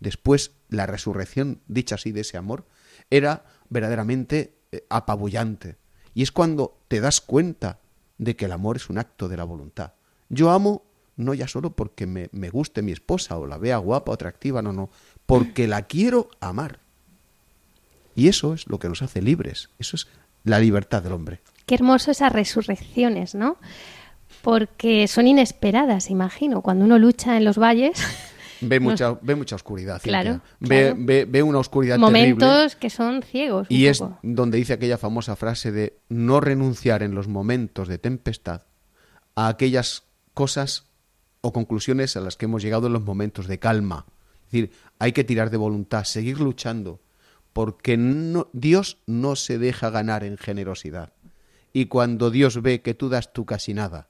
[0.00, 2.66] Después, la resurrección, dicha así, de ese amor,
[3.10, 5.76] era verdaderamente eh, apabullante.
[6.14, 7.80] Y es cuando te das cuenta
[8.18, 9.92] de que el amor es un acto de la voluntad.
[10.28, 14.14] Yo amo no ya solo porque me, guste mi esposa o la vea guapa o
[14.14, 14.88] atractiva, no, no,
[15.26, 16.78] porque la quiero amar.
[18.14, 20.06] Y eso es lo que nos hace libres, eso es
[20.44, 21.40] la libertad del hombre.
[21.66, 23.58] Qué hermoso esas resurrecciones, ¿no?
[24.42, 26.62] Porque son inesperadas, imagino.
[26.62, 28.00] Cuando uno lucha en los valles,
[28.60, 30.00] Ve mucha, ve mucha oscuridad.
[30.02, 32.80] Claro, Ve, ve- ve una oscuridad momentos terrible.
[32.80, 33.66] que son ciegos.
[33.70, 34.18] Y es poco.
[34.24, 38.62] donde dice aquella famosa frase de no renunciar en los momentos de tempestad
[39.36, 40.02] a aquellas
[40.34, 40.86] cosas
[41.40, 44.06] o conclusiones a las que hemos llegado en los momentos de calma.
[44.46, 47.00] Es decir, hay que tirar de voluntad, seguir luchando,
[47.52, 51.12] porque no- Dios no se deja ganar en generosidad.
[51.72, 54.08] Y cuando Dios ve que tú das tu casi nada,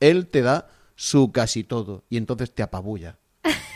[0.00, 3.18] Él te da su casi todo y entonces te apabulla.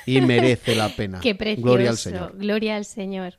[0.07, 1.21] Y merece la pena.
[1.21, 1.63] Qué precioso.
[1.63, 2.37] Gloria al Señor.
[2.37, 3.35] Gloria al Señor.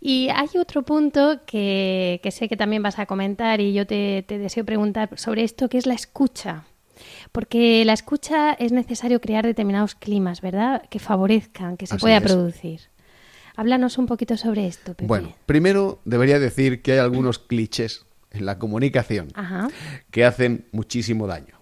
[0.00, 4.22] Y hay otro punto que, que sé que también vas a comentar y yo te,
[4.26, 6.64] te deseo preguntar sobre esto, que es la escucha.
[7.32, 10.82] Porque la escucha es necesario crear determinados climas, ¿verdad?
[10.88, 12.22] Que favorezcan, que se Así pueda es.
[12.22, 12.80] producir.
[13.56, 15.06] Háblanos un poquito sobre esto, Pepe.
[15.06, 19.68] Bueno, primero debería decir que hay algunos clichés en la comunicación Ajá.
[20.12, 21.57] que hacen muchísimo daño.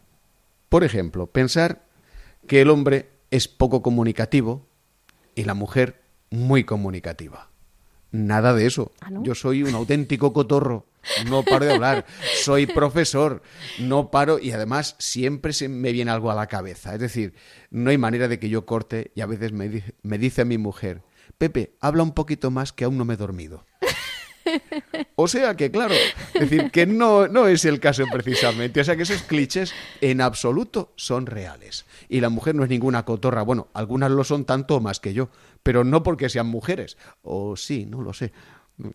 [0.69, 1.87] Por ejemplo, pensar
[2.47, 4.67] que el hombre es poco comunicativo
[5.35, 7.51] y la mujer muy comunicativa.
[8.13, 8.93] Nada de eso.
[9.01, 9.23] ¿Ah, no?
[9.25, 10.87] Yo soy un auténtico cotorro.
[11.29, 12.05] No paro de hablar.
[12.43, 13.43] Soy profesor.
[13.79, 16.95] No paro y además siempre se me viene algo a la cabeza.
[16.95, 17.35] Es decir,
[17.71, 20.59] no hay manera de que yo corte y a veces me, di- me dice mi
[20.59, 21.03] mujer,
[21.39, 23.67] Pepe, habla un poquito más que aún no me he dormido.
[25.15, 25.95] O sea que, claro,
[26.35, 28.81] es decir, que no, no es el caso precisamente.
[28.81, 31.85] O sea que esos clichés en absoluto son reales.
[32.09, 33.43] Y la mujer no es ninguna cotorra.
[33.43, 35.29] Bueno, algunas lo son tanto o más que yo,
[35.63, 36.97] pero no porque sean mujeres.
[37.23, 38.33] O sí, no lo sé.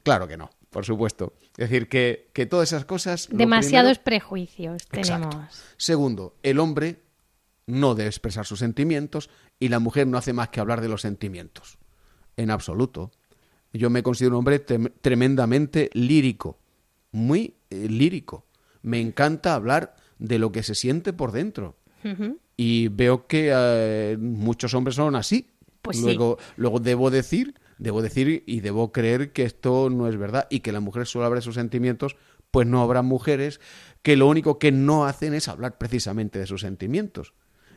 [0.03, 1.33] Claro que no, por supuesto.
[1.57, 3.27] Es decir, que, que todas esas cosas...
[3.31, 5.29] Demasiados primero- prejuicios Exacto.
[5.29, 5.63] tenemos.
[5.77, 7.01] Segundo, el hombre
[7.65, 11.01] no debe expresar sus sentimientos y la mujer no hace más que hablar de los
[11.01, 11.77] sentimientos.
[12.37, 13.11] En absoluto.
[13.73, 16.57] Yo me considero un hombre trem- tremendamente lírico,
[17.11, 18.45] muy eh, lírico.
[18.81, 21.75] Me encanta hablar de lo que se siente por dentro.
[22.57, 25.47] Y veo que eh, muchos hombres son así.
[25.81, 26.03] Pues sí.
[26.03, 30.59] luego, luego debo decir, debo decir y debo creer que esto no es verdad y
[30.59, 32.15] que la mujer solo de sus sentimientos,
[32.51, 33.59] pues no habrá mujeres
[34.03, 37.33] que lo único que no hacen es hablar precisamente de sus sentimientos.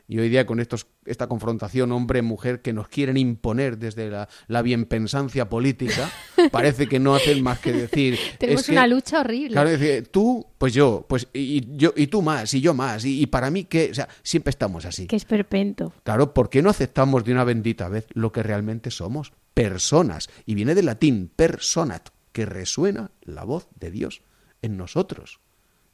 [0.07, 4.61] Y hoy día con estos, esta confrontación hombre-mujer que nos quieren imponer desde la, la
[4.61, 6.11] bienpensancia política,
[6.53, 8.19] parece que no hacen más que decir...
[8.39, 9.53] Tenemos es que- una lucha horrible.
[9.53, 12.75] Claro, es decir, tú, pues yo, pues y, y yo y tú más y yo
[12.75, 15.07] más y, y para mí que, o sea, siempre estamos así.
[15.07, 15.95] Que es perpento.
[16.03, 19.33] Claro, ¿por qué no aceptamos de una bendita vez lo que realmente somos?
[19.55, 20.29] Personas.
[20.45, 24.21] Y viene del latín personat, que resuena la voz de Dios
[24.61, 25.41] en nosotros.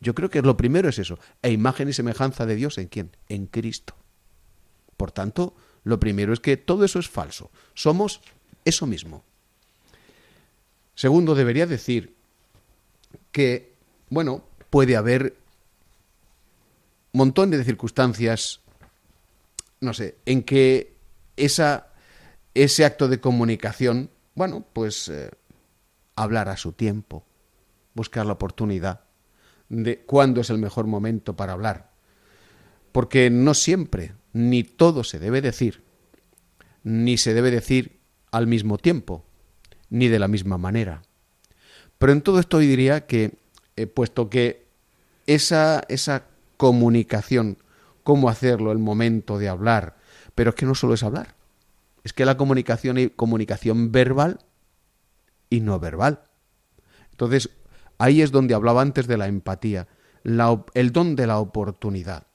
[0.00, 3.10] Yo creo que lo primero es eso, e imagen y semejanza de Dios en quién?
[3.28, 3.94] En Cristo.
[5.00, 7.50] Por tanto, lo primero es que todo eso es falso.
[7.72, 8.20] Somos
[8.66, 9.24] eso mismo.
[10.94, 12.14] Segundo, debería decir
[13.32, 13.72] que,
[14.10, 15.38] bueno, puede haber
[17.14, 18.60] montones de circunstancias,
[19.80, 20.92] no sé, en que
[21.38, 21.86] esa,
[22.52, 25.30] ese acto de comunicación, bueno, pues eh,
[26.14, 27.24] hablar a su tiempo,
[27.94, 29.00] buscar la oportunidad
[29.70, 31.88] de cuándo es el mejor momento para hablar.
[32.92, 35.82] Porque no siempre, ni todo se debe decir,
[36.82, 39.24] ni se debe decir al mismo tiempo,
[39.88, 41.02] ni de la misma manera.
[41.98, 43.34] Pero en todo esto yo diría que,
[43.76, 44.66] eh, puesto que
[45.26, 46.24] esa, esa
[46.56, 47.58] comunicación,
[48.02, 49.96] cómo hacerlo, el momento de hablar,
[50.34, 51.34] pero es que no solo es hablar,
[52.04, 54.40] es que la comunicación hay comunicación verbal
[55.50, 56.22] y no verbal.
[57.10, 57.50] Entonces,
[57.98, 59.88] ahí es donde hablaba antes de la empatía,
[60.22, 62.26] la el don de la oportunidad,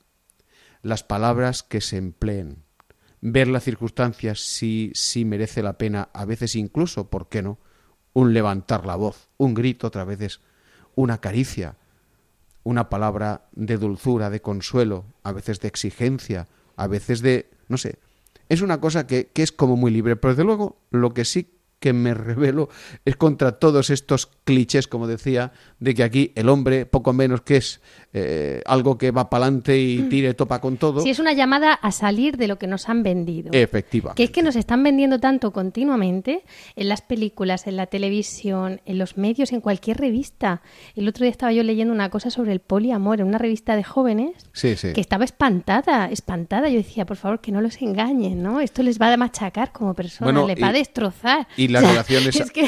[0.85, 2.63] las palabras que se empleen,
[3.19, 7.57] ver las circunstancias si, si merece la pena, a veces incluso, ¿por qué no?
[8.13, 10.41] Un levantar la voz, un grito otra veces,
[10.93, 11.77] una caricia,
[12.61, 17.97] una palabra de dulzura, de consuelo, a veces de exigencia, a veces de, no sé,
[18.47, 21.54] es una cosa que, que es como muy libre, pero desde luego lo que sí
[21.79, 22.69] que me revelo
[23.03, 27.57] es contra todos estos clichés, como decía, de que aquí el hombre poco menos que
[27.57, 27.81] es
[28.13, 31.01] eh, algo que va para adelante y tire topa con todo.
[31.01, 33.49] Sí, es una llamada a salir de lo que nos han vendido.
[33.53, 34.17] Efectivamente.
[34.17, 36.43] Que es que nos están vendiendo tanto continuamente
[36.75, 40.61] en las películas, en la televisión, en los medios, en cualquier revista.
[40.95, 43.83] El otro día estaba yo leyendo una cosa sobre el poliamor en una revista de
[43.83, 44.93] jóvenes Sí, sí.
[44.93, 46.69] que estaba espantada, espantada.
[46.69, 48.61] Yo decía, por favor, que no los engañen, ¿no?
[48.61, 51.47] Esto les va a machacar como persona, Bueno, les y- va a destrozar.
[51.57, 52.63] Y las O sea, relaciones es que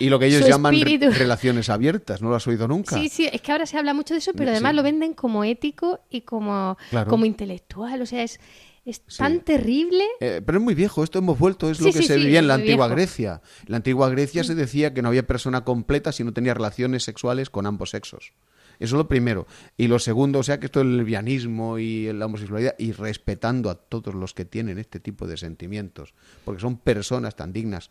[0.00, 2.96] y, y lo que ellos llaman espíritu- relaciones abiertas, ¿no lo has oído nunca?
[2.96, 4.56] Sí, sí, es que ahora se habla mucho de eso, pero Sí.
[4.56, 7.10] además lo venden como ético y como, Claro.
[7.10, 8.02] como intelectual.
[8.02, 8.40] O sea, es,
[8.86, 10.04] Es tan terrible.
[10.20, 12.54] Eh, pero es muy viejo, esto hemos vuelto, es lo que se vivía en la
[12.54, 13.42] antigua Grecia.
[13.66, 17.04] En la antigua Grecia se decía que no había persona completa si no tenía relaciones
[17.04, 18.32] sexuales con ambos sexos.
[18.78, 19.46] Eso es lo primero.
[19.76, 23.68] Y lo segundo, o sea, que esto es el lesbianismo y la homosexualidad, y respetando
[23.68, 26.14] a todos los que tienen este tipo de sentimientos,
[26.46, 27.90] porque son personas tan dignas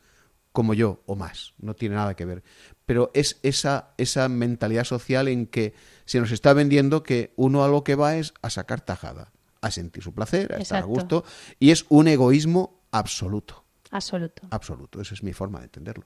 [0.51, 2.43] como yo o más, no tiene nada que ver.
[2.85, 5.73] Pero es esa, esa mentalidad social en que
[6.05, 9.31] se nos está vendiendo que uno a lo que va es a sacar tajada
[9.61, 11.23] a sentir su placer, a estar a gusto,
[11.59, 13.65] y es un egoísmo absoluto.
[13.91, 14.47] Absoluto.
[14.51, 16.05] Absoluto, esa es mi forma de entenderlo.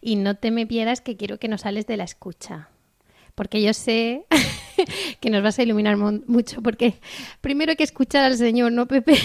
[0.00, 2.68] Y no te me pierdas que quiero que nos sales de la escucha,
[3.34, 4.26] porque yo sé
[5.20, 7.00] que nos vas a iluminar mucho, porque
[7.40, 9.16] primero hay que escuchar al Señor, ¿no, Pepe?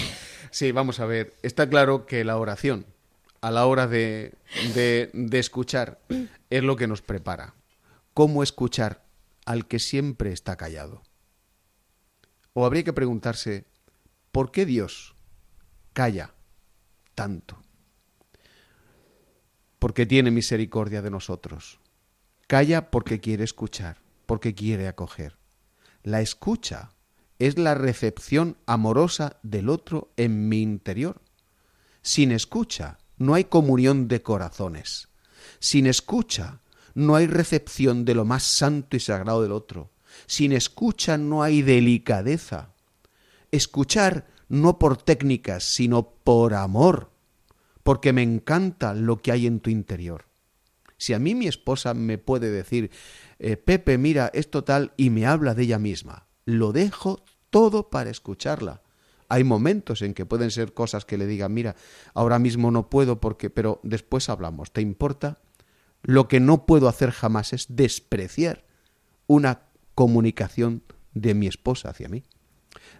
[0.50, 2.86] Sí, vamos a ver, está claro que la oración
[3.44, 4.32] a la hora de,
[4.72, 6.00] de, escuchar
[6.48, 7.54] es lo que nos prepara.
[8.14, 9.04] ¿Cómo escuchar
[9.44, 11.02] al que siempre está callado?
[12.54, 13.66] O habría que preguntarse,
[14.32, 15.14] ¿por qué Dios
[15.92, 16.32] calla
[17.14, 17.60] tanto?
[19.78, 21.80] Porque tiene misericordia de nosotros.
[22.46, 25.36] Calla porque quiere escuchar, porque quiere acoger.
[26.02, 26.92] La escucha
[27.38, 31.20] es la recepción amorosa del otro en mi interior.
[32.00, 35.08] Sin escucha no hay comunión de corazones.
[35.58, 36.60] Sin escucha
[36.94, 39.90] no hay recepción de lo más santo y sagrado del otro.
[40.26, 42.72] Sin escucha no hay delicadeza.
[43.50, 47.10] Escuchar no por técnicas, sino por amor,
[47.82, 50.26] porque me encanta lo que hay en tu interior.
[50.96, 52.90] Si a mí mi esposa me puede decir,
[53.38, 58.10] eh, Pepe, mira, esto tal, y me habla de ella misma, lo dejo todo para
[58.10, 58.83] escucharla.
[59.28, 61.76] Hay momentos en que pueden ser cosas que le digan, mira,
[62.14, 65.38] ahora mismo no puedo porque, pero después hablamos, ¿te importa?
[66.02, 68.64] Lo que no puedo hacer jamás es despreciar
[69.26, 69.62] una
[69.94, 70.82] comunicación
[71.14, 72.24] de mi esposa hacia mí.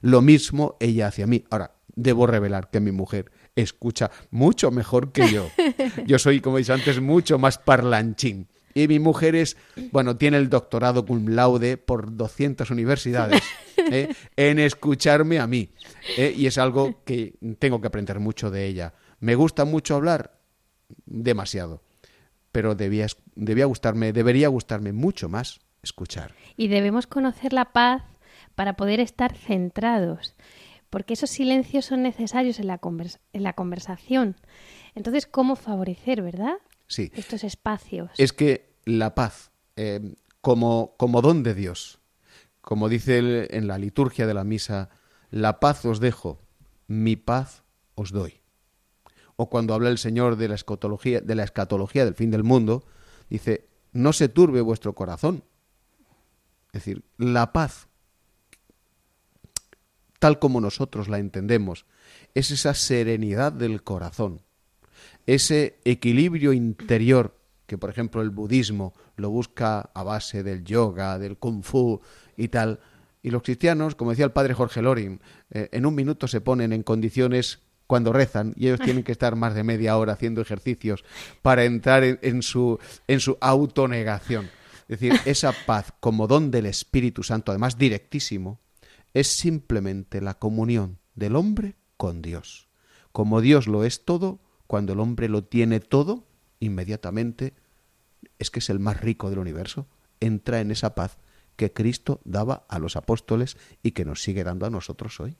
[0.00, 1.44] Lo mismo ella hacia mí.
[1.50, 5.48] Ahora, debo revelar que mi mujer escucha mucho mejor que yo.
[6.06, 8.48] Yo soy, como he dicho antes, mucho más parlanchín.
[8.74, 9.56] Y mi mujer es,
[9.92, 13.40] bueno, tiene el doctorado cum laude por 200 universidades
[13.90, 14.14] ¿eh?
[14.36, 15.70] en escucharme a mí.
[16.16, 16.32] ¿eh?
[16.36, 18.94] Y es algo que tengo que aprender mucho de ella.
[19.20, 20.38] ¿Me gusta mucho hablar?
[21.06, 21.82] Demasiado.
[22.52, 26.34] Pero debía, debía gustarme, debería gustarme mucho más escuchar.
[26.56, 28.02] Y debemos conocer la paz
[28.54, 30.34] para poder estar centrados,
[30.90, 32.80] porque esos silencios son necesarios en la,
[33.32, 34.36] en la conversación.
[34.94, 36.54] Entonces, ¿cómo favorecer, verdad?
[36.86, 37.10] Sí.
[37.14, 38.10] Estos espacios.
[38.18, 40.00] Es que la paz, eh,
[40.40, 42.00] como, como don de Dios,
[42.64, 44.88] como dice en la liturgia de la misa,
[45.30, 46.40] la paz os dejo,
[46.86, 47.62] mi paz
[47.94, 48.40] os doy.
[49.36, 52.84] O cuando habla el Señor de la escatología, de la escatología del fin del mundo,
[53.28, 55.44] dice, no se turbe vuestro corazón,
[56.68, 57.88] es decir, la paz,
[60.18, 61.84] tal como nosotros la entendemos,
[62.34, 64.40] es esa serenidad del corazón,
[65.26, 67.36] ese equilibrio interior
[67.66, 72.00] que, por ejemplo, el budismo lo busca a base del yoga, del kung fu
[72.36, 72.80] y tal.
[73.22, 75.20] Y los cristianos, como decía el padre Jorge Loring,
[75.50, 79.36] eh, en un minuto se ponen en condiciones cuando rezan y ellos tienen que estar
[79.36, 81.04] más de media hora haciendo ejercicios
[81.42, 82.78] para entrar en, su,
[83.08, 84.50] en su autonegación.
[84.88, 88.60] Es decir, esa paz como don del Espíritu Santo, además directísimo,
[89.12, 92.68] es simplemente la comunión del hombre con Dios.
[93.12, 96.26] Como Dios lo es todo, cuando el hombre lo tiene todo,
[96.60, 97.54] inmediatamente
[98.38, 99.86] es que es el más rico del universo,
[100.20, 101.18] entra en esa paz
[101.56, 105.36] que Cristo daba a los apóstoles y que nos sigue dando a nosotros hoy.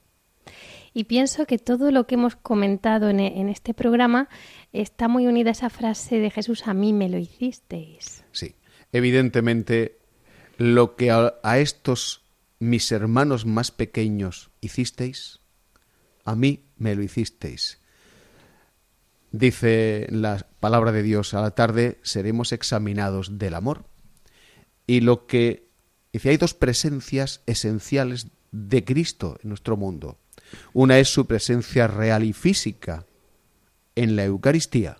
[0.93, 4.29] Y pienso que todo lo que hemos comentado en, en, este programa
[4.73, 8.25] está muy unida a esa frase de Jesús, a mí me lo hicisteis.
[8.31, 8.55] Sí,
[8.93, 9.99] evidentemente
[10.57, 12.23] lo que a, estos
[12.59, 15.41] mis hermanos más pequeños hicisteis,
[16.25, 17.81] a mí me lo hicisteis.
[19.33, 23.87] Dice la palabra de Dios, a la tarde seremos examinados del amor.
[24.87, 25.64] Y lo que
[26.19, 30.19] dice, hay dos presencias esenciales de Cristo en nuestro mundo.
[30.73, 33.07] Una es su presencia real y física
[33.95, 34.99] en la Eucaristía,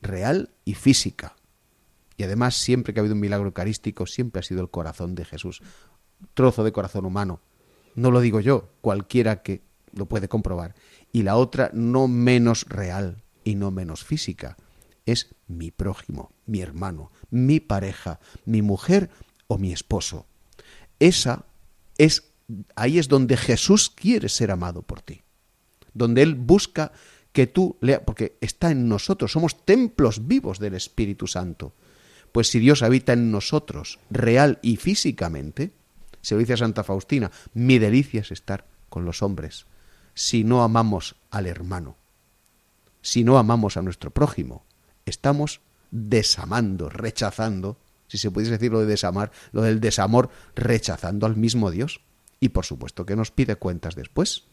[0.00, 1.36] real y física.
[2.16, 5.24] Y además, siempre que ha habido un milagro eucarístico, siempre ha sido el corazón de
[5.24, 5.62] Jesús.
[6.34, 7.40] Trozo de corazón humano.
[7.94, 9.62] No lo digo yo, cualquiera que
[9.92, 10.74] lo puede comprobar.
[11.12, 14.56] Y la otra, no menos real y no menos física,
[15.06, 19.10] es mi prójimo, mi hermano, mi pareja, mi mujer
[19.50, 20.26] o mi esposo.
[21.00, 21.44] Esa
[21.98, 22.22] es,
[22.76, 25.22] ahí es donde Jesús quiere ser amado por ti.
[25.92, 26.92] Donde Él busca
[27.32, 31.72] que tú leas, porque está en nosotros, somos templos vivos del Espíritu Santo.
[32.30, 35.72] Pues si Dios habita en nosotros, real y físicamente,
[36.22, 39.66] se lo dice a Santa Faustina, mi delicia es estar con los hombres.
[40.14, 41.96] si no amamos al hermano,
[43.02, 44.64] si no amamos a nuestro prójimo,
[45.06, 47.78] estamos desamando, rechazando,
[48.10, 52.00] si se pudiese decir lo de desamar, lo del desamor, rechazando al mismo Dios.
[52.40, 54.44] Y por supuesto que nos pide cuentas después.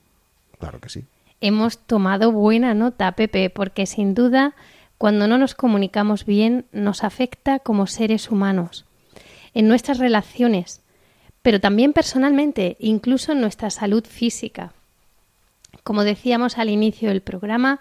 [0.60, 1.06] Claro que sí.
[1.42, 4.54] Hemos tomado buena nota, Pepe, porque sin duda
[4.98, 8.86] cuando no nos comunicamos bien nos afecta como seres humanos,
[9.54, 10.82] en nuestras relaciones,
[11.42, 14.74] pero también personalmente, incluso en nuestra salud física.
[15.84, 17.80] Como decíamos al inicio del programa,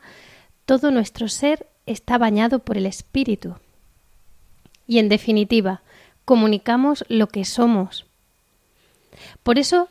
[0.64, 3.56] todo nuestro ser está bañado por el espíritu.
[4.86, 5.82] Y en definitiva,
[6.24, 8.06] comunicamos lo que somos.
[9.42, 9.88] Por eso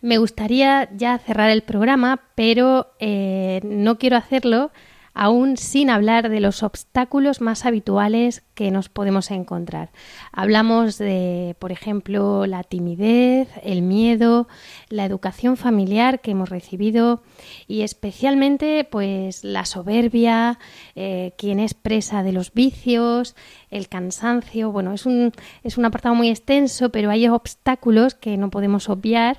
[0.00, 4.70] me gustaría ya cerrar el programa, pero eh, no quiero hacerlo
[5.18, 9.90] aún sin hablar de los obstáculos más habituales que nos podemos encontrar.
[10.30, 14.46] Hablamos de, por ejemplo, la timidez, el miedo,
[14.88, 17.24] la educación familiar que hemos recibido
[17.66, 20.60] y especialmente pues la soberbia,
[20.94, 23.34] eh, quien es presa de los vicios,
[23.70, 24.70] el cansancio.
[24.70, 25.32] Bueno, es un,
[25.64, 29.38] es un apartado muy extenso, pero hay obstáculos que no podemos obviar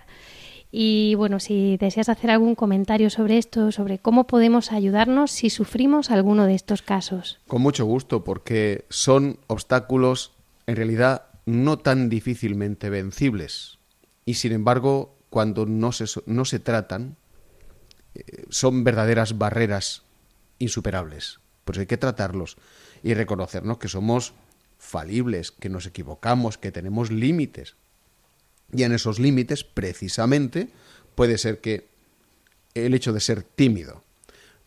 [0.72, 6.12] y bueno, si deseas hacer algún comentario sobre esto, sobre cómo podemos ayudarnos si sufrimos
[6.12, 7.40] alguno de estos casos.
[7.48, 10.34] Con mucho gusto, porque son obstáculos
[10.68, 13.80] en realidad no tan difícilmente vencibles.
[14.26, 17.18] Y sin embargo, cuando no se, no se tratan,
[18.14, 20.04] eh, son verdaderas barreras
[20.60, 21.40] insuperables.
[21.66, 22.58] Pues hay que tratarlos
[23.02, 24.34] y reconocernos que somos
[24.78, 27.76] falibles, que nos equivocamos, que tenemos límites.
[28.74, 30.70] Y en esos límites, precisamente,
[31.16, 31.88] puede ser que
[32.74, 34.04] el hecho de ser tímido.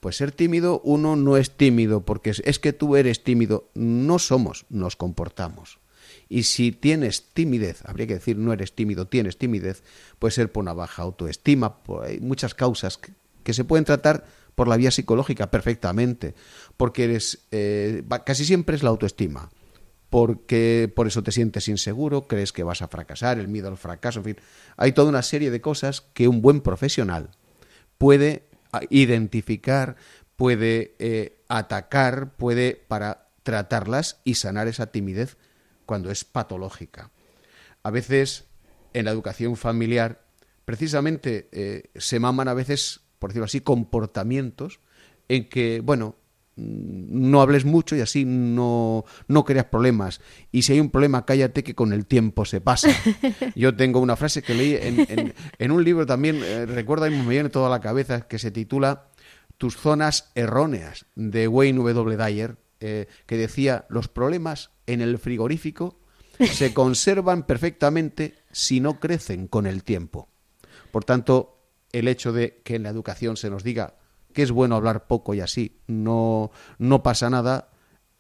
[0.01, 3.71] Pues ser tímido, uno no es tímido porque es, que tú eres tímido.
[3.75, 5.79] No somos, nos comportamos.
[6.29, 9.83] Y si tienes timidez, habría que decir no eres tímido, tienes timidez,
[10.19, 14.77] puede ser por una baja autoestima, hay muchas causas que, se pueden tratar por la
[14.77, 16.35] vía psicológica perfectamente,
[16.77, 19.51] porque eres, eh, casi siempre es la autoestima
[20.13, 24.19] porque por eso te sientes inseguro, crees que vas a fracasar, el miedo al fracaso,
[24.19, 24.37] en fin,
[24.77, 27.31] hay toda una serie de cosas que un buen profesional
[27.97, 28.45] puede
[28.91, 29.97] identificar,
[30.37, 35.39] puede eh, atacar, puede para tratarlas y sanar esa timidez
[35.87, 37.11] cuando es patológica.
[37.83, 38.45] A veces
[38.93, 40.27] en la educación familiar,
[40.67, 44.81] precisamente eh, se maman a veces, por decirlo así, comportamientos
[45.31, 46.17] en que, bueno,
[46.57, 50.21] no hables mucho y así no, no creas problemas.
[50.51, 52.89] Y si hay un problema, cállate que con el tiempo se pasa.
[53.55, 57.49] Yo tengo una frase que leí en, en, un libro también, eh, recuerda, me viene
[57.49, 59.09] toda la cabeza, que se titula
[59.57, 62.17] Tus zonas erróneas, de Wayne W.
[62.17, 66.01] Dyer, eh, que decía, los problemas en el frigorífico
[66.39, 70.29] se conservan perfectamente si no crecen con el tiempo.
[70.91, 71.61] Por tanto,
[71.93, 73.95] el hecho de que en la educación se nos diga
[74.33, 77.71] que es bueno hablar poco y así no, no pasa nada,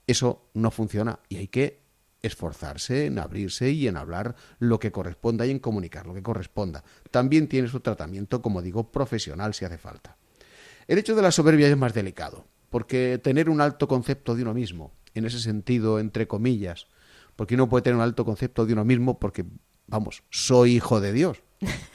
[0.07, 1.83] eso no funciona y hay que
[2.23, 6.85] esforzarse en abrirse y en hablar lo que corresponda y en comunicar lo que corresponda.
[7.11, 10.17] También tiene su tratamiento, como digo, profesional si hace falta.
[10.87, 14.55] El hecho de la soberbia es más delicado, porque tener un alto concepto de uno
[14.55, 16.87] mismo, en ese sentido, entre comillas,
[17.37, 19.45] porque uno puede tener un alto concepto de uno mismo porque,
[19.87, 21.43] vamos, soy hijo de Dios.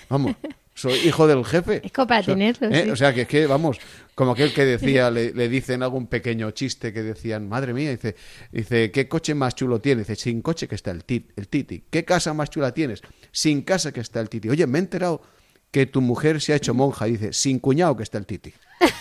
[0.10, 0.36] Vamos,
[0.74, 1.82] soy hijo del jefe.
[1.86, 2.70] Es para tenerlo.
[2.70, 2.92] ¿eh?
[2.92, 3.80] O sea, que es que, vamos,
[4.18, 8.16] como aquel que decía, le, dicen algún pequeño chiste que decían, madre mía, dice,
[8.52, 10.08] dice ¿qué coche más chulo tienes?
[10.08, 11.04] Dice, sin coche que está el,
[11.36, 11.84] el titi.
[11.88, 13.04] ¿Qué casa más chula tienes?
[13.32, 14.50] Sin casa que está el titi.
[14.50, 15.22] Oye, me he enterado
[15.70, 17.06] que tu mujer se ha hecho monja.
[17.06, 18.54] Dice, sin cuñado que está el titi.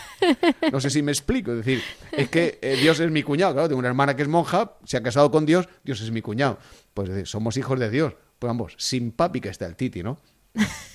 [0.72, 1.52] No sé si me explico.
[1.52, 3.52] Es decir, es que eh, Dios es mi cuñado.
[3.52, 6.20] Claro, tengo una hermana que es monja, se ha casado con Dios, Dios es mi
[6.20, 6.58] cuñado.
[6.94, 8.14] Pues somos hijos de Dios.
[8.38, 10.18] Pues vamos, sin papi que está el titi, ¿no?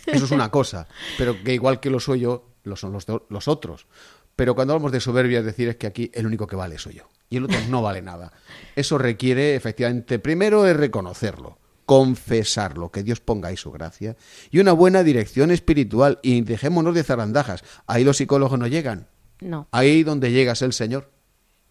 [0.05, 3.47] Eso es una cosa, pero que igual que lo soy yo, lo son los, los
[3.47, 3.88] otros.
[4.36, 6.95] Pero cuando hablamos de soberbia, es decir, es que aquí el único que vale soy
[6.95, 7.09] yo.
[7.30, 8.32] Y el otro no vale nada.
[8.76, 14.16] Eso requiere, efectivamente, primero es reconocerlo, confesarlo, que Dios ponga ahí su gracia,
[14.49, 16.20] y una buena dirección espiritual.
[16.24, 17.64] Y dejémonos de zarandajas.
[17.88, 19.07] Ahí los psicólogos no llegan.
[19.39, 19.68] No.
[19.72, 21.12] Ahí donde llega es el Señor.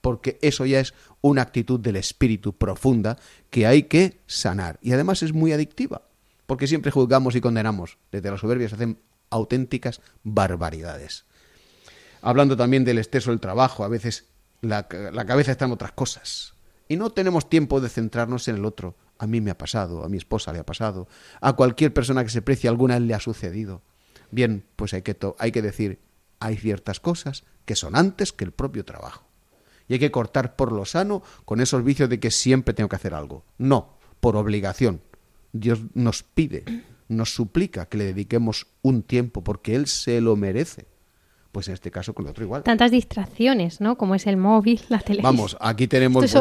[0.00, 3.18] Porque eso ya es una actitud del espíritu profunda
[3.50, 4.78] que hay que sanar.
[4.80, 6.02] Y además es muy adictiva
[6.50, 7.96] porque siempre juzgamos y condenamos.
[8.10, 8.98] Desde la soberbia se hacen
[9.30, 11.24] auténticas barbaridades.
[12.22, 14.26] Hablando también del exceso del trabajo, a veces
[14.60, 16.54] la, cabeza está en otras cosas.
[16.88, 18.96] Y no tenemos tiempo de centrarnos en el otro.
[19.18, 21.08] A mí me ha pasado, a mi esposa le ha pasado,
[21.40, 23.82] a cualquier persona que se precie alguna le ha sucedido.
[24.30, 26.00] Bien, pues hay que, hay que decir,
[26.40, 29.24] hay ciertas cosas que son antes que el propio trabajo.
[29.88, 32.96] Y hay que cortar por lo sano con esos vicios de que siempre tengo que
[32.96, 33.44] hacer algo.
[33.58, 35.00] No, por obligación,
[35.52, 36.64] Dios nos pide,
[37.10, 40.86] nos suplica que le dediquemos un tiempo porque Él se lo merece.
[41.52, 42.62] pues en este caso con el otro igual.
[42.62, 43.96] Tantas distracciones, ¿no?
[43.96, 45.36] Como es el móvil, la televisión.
[45.36, 46.32] Vamos, aquí tenemos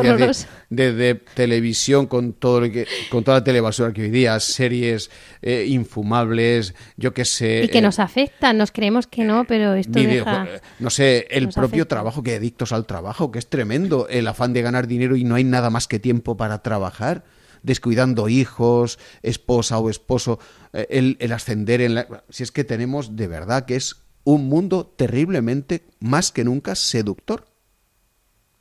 [0.69, 5.09] desde televisión con todo lo que, con toda la televisión que hoy día, series
[5.41, 7.63] eh, infumables, yo qué sé.
[7.63, 10.47] Y que nos afectan, nos creemos que no, pero esto deja...
[10.79, 14.61] No sé, el propio trabajo, que adictos al trabajo, que es tremendo, el afán de
[14.61, 17.23] ganar dinero y no hay nada más que tiempo para trabajar
[17.63, 20.39] descuidando hijos, esposa o esposo,
[20.73, 22.23] eh, el, el ascender en la...
[22.29, 27.45] Si es que tenemos de verdad que es un mundo terriblemente, más que nunca, seductor.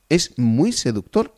[0.09, 1.33] Es muy seductor.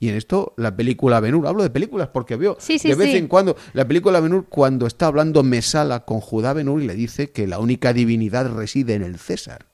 [0.00, 3.56] Y en esto la película Benur, hablo de películas porque veo de vez en cuando
[3.72, 7.58] la película Benur cuando está hablando Mesala con Judá Benur y le dice que la
[7.58, 9.66] única divinidad reside en el César.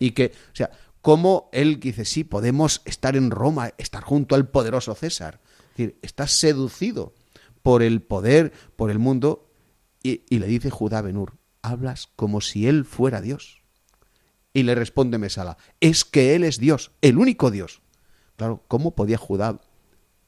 [0.00, 0.70] Y que, o sea,
[1.00, 5.40] como él dice, sí, podemos estar en Roma, estar junto al poderoso César.
[5.78, 7.14] Decir, está seducido
[7.62, 9.48] por el poder, por el mundo,
[10.02, 13.62] y, y le dice Judá Benur, hablas como si él fuera Dios.
[14.52, 17.80] Y le responde Mesala, es que él es Dios, el único Dios.
[18.34, 19.60] Claro, ¿cómo podía Judá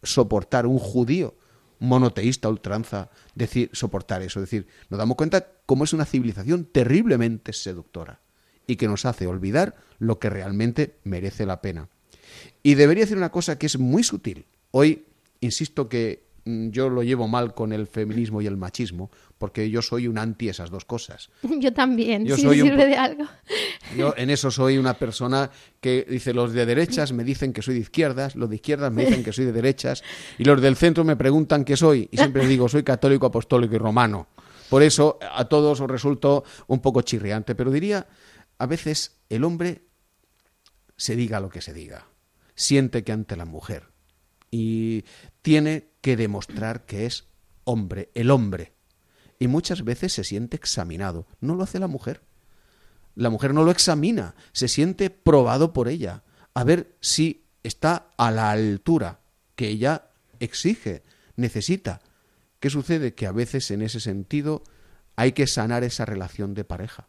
[0.04, 1.34] soportar un judío
[1.80, 4.38] monoteísta ultranza decir soportar eso?
[4.38, 8.20] Es decir, nos damos cuenta cómo es una civilización terriblemente seductora
[8.68, 11.88] y que nos hace olvidar lo que realmente merece la pena.
[12.62, 14.46] Y debería decir una cosa que es muy sutil.
[14.70, 15.06] Hoy
[15.40, 19.82] insisto que Mm, yo lo llevo mal con el feminismo y el machismo, porque yo
[19.82, 21.30] soy un anti esas dos cosas.
[21.60, 23.24] Yo también, yo si sirve de algo.
[23.96, 27.74] Yo en eso soy una persona que dice, los de derechas me dicen que soy
[27.74, 30.02] de izquierdas, los de izquierdas me dicen que soy de derechas,
[30.38, 33.78] y los del centro me preguntan qué soy, y siempre digo, soy católico, apostólico y
[33.78, 34.28] romano.
[34.68, 38.06] Por eso a todos os resulto un poco chirriante, pero diría,
[38.58, 39.82] a veces el hombre
[40.96, 42.06] se diga lo que se diga,
[42.54, 43.89] siente que ante la mujer,
[44.50, 45.04] y
[45.42, 47.28] tiene que demostrar que es
[47.64, 48.72] hombre, el hombre.
[49.38, 51.26] Y muchas veces se siente examinado.
[51.40, 52.22] No lo hace la mujer.
[53.14, 56.22] La mujer no lo examina, se siente probado por ella,
[56.54, 59.20] a ver si está a la altura
[59.56, 61.02] que ella exige,
[61.36, 62.00] necesita.
[62.60, 63.14] ¿Qué sucede?
[63.14, 64.62] Que a veces en ese sentido
[65.16, 67.08] hay que sanar esa relación de pareja.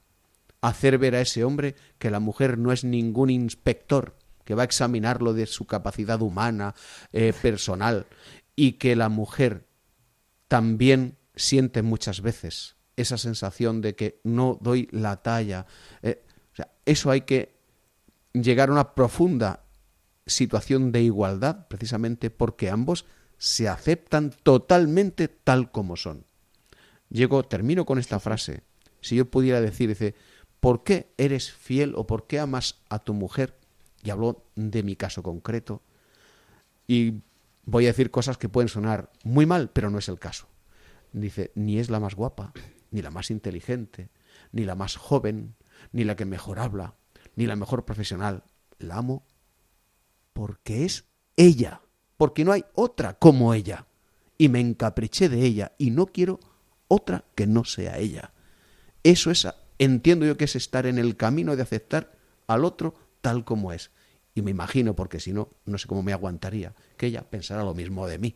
[0.59, 4.17] Hacer ver a ese hombre que la mujer no es ningún inspector,
[4.51, 6.75] que va a examinarlo de su capacidad humana,
[7.13, 8.05] eh, personal,
[8.53, 9.65] y que la mujer
[10.49, 15.67] también siente muchas veces esa sensación de que no doy la talla.
[16.01, 16.21] Eh,
[16.85, 17.55] eso hay que
[18.33, 19.63] llegar a una profunda
[20.25, 23.05] situación de igualdad, precisamente porque ambos
[23.37, 26.25] se aceptan totalmente tal como son.
[27.07, 28.63] Llego, termino con esta frase.
[28.99, 30.13] Si yo pudiera decir, dice,
[30.59, 33.60] ¿por qué eres fiel o por qué amas a tu mujer?
[34.03, 35.81] Y hablo de mi caso concreto.
[36.87, 37.21] Y
[37.65, 40.47] voy a decir cosas que pueden sonar muy mal, pero no es el caso.
[41.13, 42.53] Dice, ni es la más guapa,
[42.89, 44.09] ni la más inteligente,
[44.51, 45.55] ni la más joven,
[45.91, 46.95] ni la que mejor habla,
[47.35, 48.43] ni la mejor profesional.
[48.79, 49.25] La amo
[50.33, 51.81] porque es ella,
[52.17, 53.87] porque no hay otra como ella.
[54.37, 56.39] Y me encapriché de ella y no quiero
[56.87, 58.33] otra que no sea ella.
[59.03, 59.47] Eso es,
[59.77, 62.11] entiendo yo que es estar en el camino de aceptar
[62.47, 63.91] al otro tal como es.
[64.33, 67.73] Y me imagino, porque si no, no sé cómo me aguantaría, que ella pensara lo
[67.73, 68.35] mismo de mí.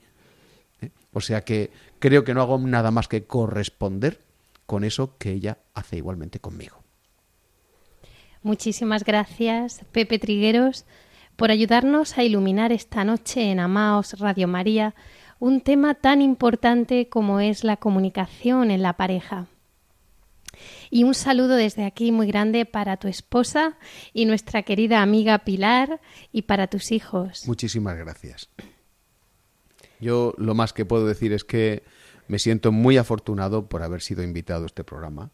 [0.82, 0.92] ¿eh?
[1.14, 4.20] O sea que creo que no hago nada más que corresponder
[4.66, 6.84] con eso que ella hace igualmente conmigo.
[8.44, 10.86] Muchísimas gracias, Pepe Trigueros,
[11.36, 14.94] por ayudarnos a iluminar esta noche en Amaos Radio María
[15.40, 19.48] un tema tan importante como es la comunicación en la pareja.
[20.90, 23.78] Y un saludo desde aquí muy grande para tu esposa
[24.14, 26.02] y nuestra querida amiga Pilar
[26.32, 27.48] y para tus hijos.
[27.48, 28.50] Muchísimas gracias.
[30.00, 31.84] Yo lo más que puedo decir es que
[32.28, 35.32] me siento muy afortunado por haber sido invitado a este programa.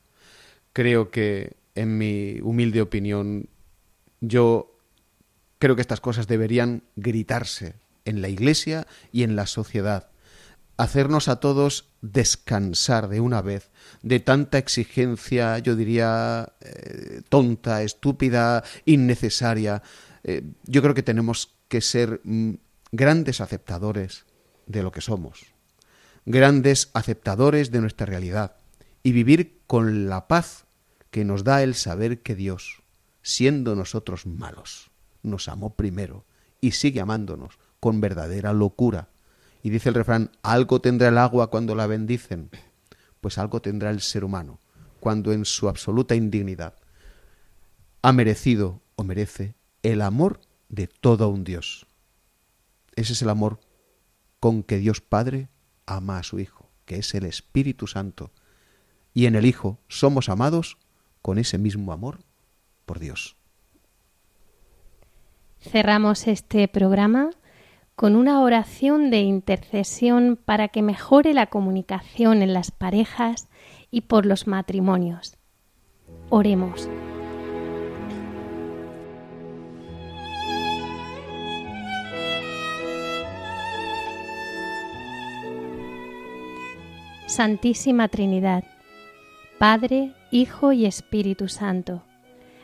[0.74, 3.49] Creo que, en mi humilde opinión,
[4.19, 4.78] yo
[5.57, 10.11] creo que estas cosas deberían gritarse en la Iglesia y en la sociedad
[10.82, 13.69] hacernos a todos descansar de una vez
[14.01, 19.84] de tanta exigencia, yo diría, eh, tonta, estúpida, innecesaria.
[20.23, 22.53] Eh, yo creo que tenemos que ser mm,
[22.91, 24.25] grandes aceptadores
[24.65, 25.45] de lo que somos,
[26.25, 28.55] grandes aceptadores de nuestra realidad
[29.03, 30.65] y vivir con la paz
[31.11, 32.82] que nos da el saber que Dios,
[33.21, 34.89] siendo nosotros malos,
[35.21, 36.25] nos amó primero
[36.59, 39.09] y sigue amándonos con verdadera locura
[39.64, 42.49] y dice el refrán, algo tendrá el agua cuando la bendicen,
[43.20, 44.59] pues algo tendrá el ser humano
[45.01, 46.76] cuando en su absoluta indignidad
[48.03, 50.39] ha merecido o merece el amor
[50.70, 51.88] de todo un Dios.
[52.95, 53.59] Ese es el amor
[54.39, 55.49] con que Dios Padre
[55.86, 58.32] ama a su Hijo, que es el Espíritu Santo.
[59.14, 60.78] Y en el Hijo somos amados
[61.22, 62.20] con ese mismo amor
[62.86, 63.36] por Dios.
[65.59, 67.32] Cerramos este programa
[68.02, 73.47] con una oración de intercesión para que mejore la comunicación en las parejas
[73.91, 75.38] y por los matrimonios.
[76.32, 76.89] Oremos.
[87.28, 88.64] Santísima Trinidad,
[89.60, 92.02] Padre, Hijo y Espíritu Santo,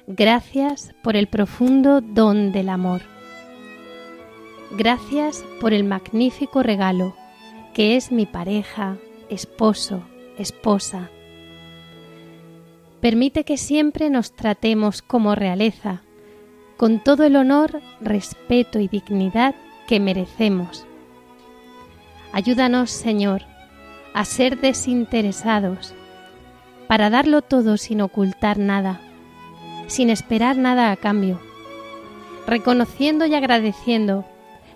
[0.07, 3.16] gracias por el profundo don del amor.
[4.71, 7.15] Gracias por el magnífico regalo
[7.73, 8.97] que es mi pareja,
[9.29, 10.01] esposo,
[10.37, 11.09] esposa.
[13.01, 16.01] Permite que siempre nos tratemos como realeza,
[16.75, 19.53] con todo el honor, respeto y dignidad
[19.87, 20.87] que merecemos.
[22.33, 23.43] Ayúdanos, Señor,
[24.15, 25.93] a ser desinteresados,
[26.87, 28.99] para darlo todo sin ocultar nada,
[29.85, 31.39] sin esperar nada a cambio,
[32.47, 34.25] reconociendo y agradeciendo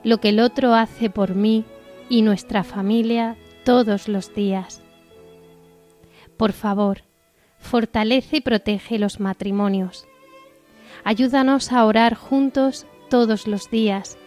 [0.04, 1.66] lo que el otro hace por mí
[2.10, 4.82] y nuestra familia todos los días.
[6.38, 7.04] Por favor,
[7.58, 10.08] fortalece y protege los matrimonios.
[11.04, 14.18] Ayúdanos a orar juntos todos los días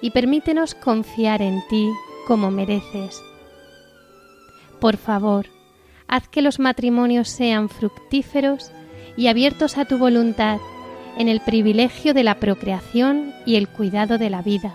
[0.00, 1.88] y permítenos confiar en ti
[2.26, 3.22] como mereces
[4.80, 5.46] por favor,
[6.06, 8.70] haz que los matrimonios sean fructíferos
[9.16, 10.58] y abiertos a tu voluntad
[11.16, 14.72] en el privilegio de la procreación y el cuidado de la vida.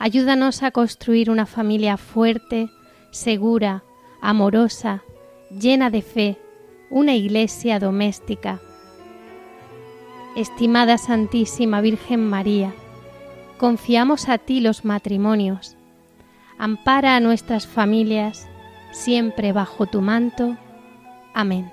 [0.00, 2.70] Ayúdanos a construir una familia fuerte,
[3.12, 3.84] segura,
[4.20, 5.04] amorosa,
[5.56, 6.38] llena de fe,
[6.90, 8.60] una iglesia doméstica.
[10.34, 12.74] Estimada Santísima Virgen María,
[13.58, 15.76] confiamos a ti los matrimonios
[16.60, 18.46] ampara a nuestras familias,
[18.92, 20.58] siempre bajo tu manto.
[21.32, 21.72] Amén.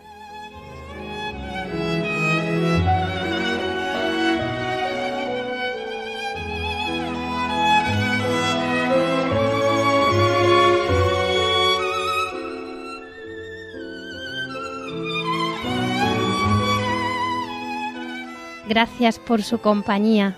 [18.77, 20.37] Gracias por su compañía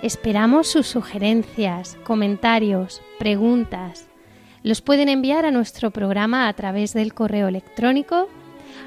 [0.00, 4.08] Esperamos sus sugerencias, comentarios, preguntas.
[4.62, 8.30] Los pueden enviar a nuestro programa a través del correo electrónico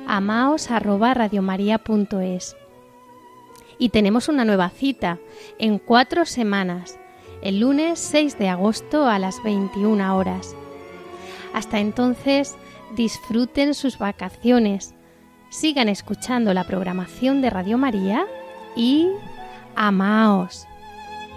[0.07, 2.55] amaos@radiomaria.es.
[3.77, 5.19] Y tenemos una nueva cita
[5.59, 6.97] en cuatro semanas,
[7.43, 10.55] el lunes 6 de agosto a las 21 horas.
[11.53, 12.55] Hasta entonces,
[12.95, 14.95] disfruten sus vacaciones,
[15.51, 18.25] sigan escuchando la programación de Radio María
[18.79, 19.11] y
[19.75, 20.65] amaos.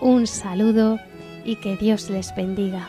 [0.01, 1.01] Un saludo
[1.45, 2.89] y que Dios les bendiga.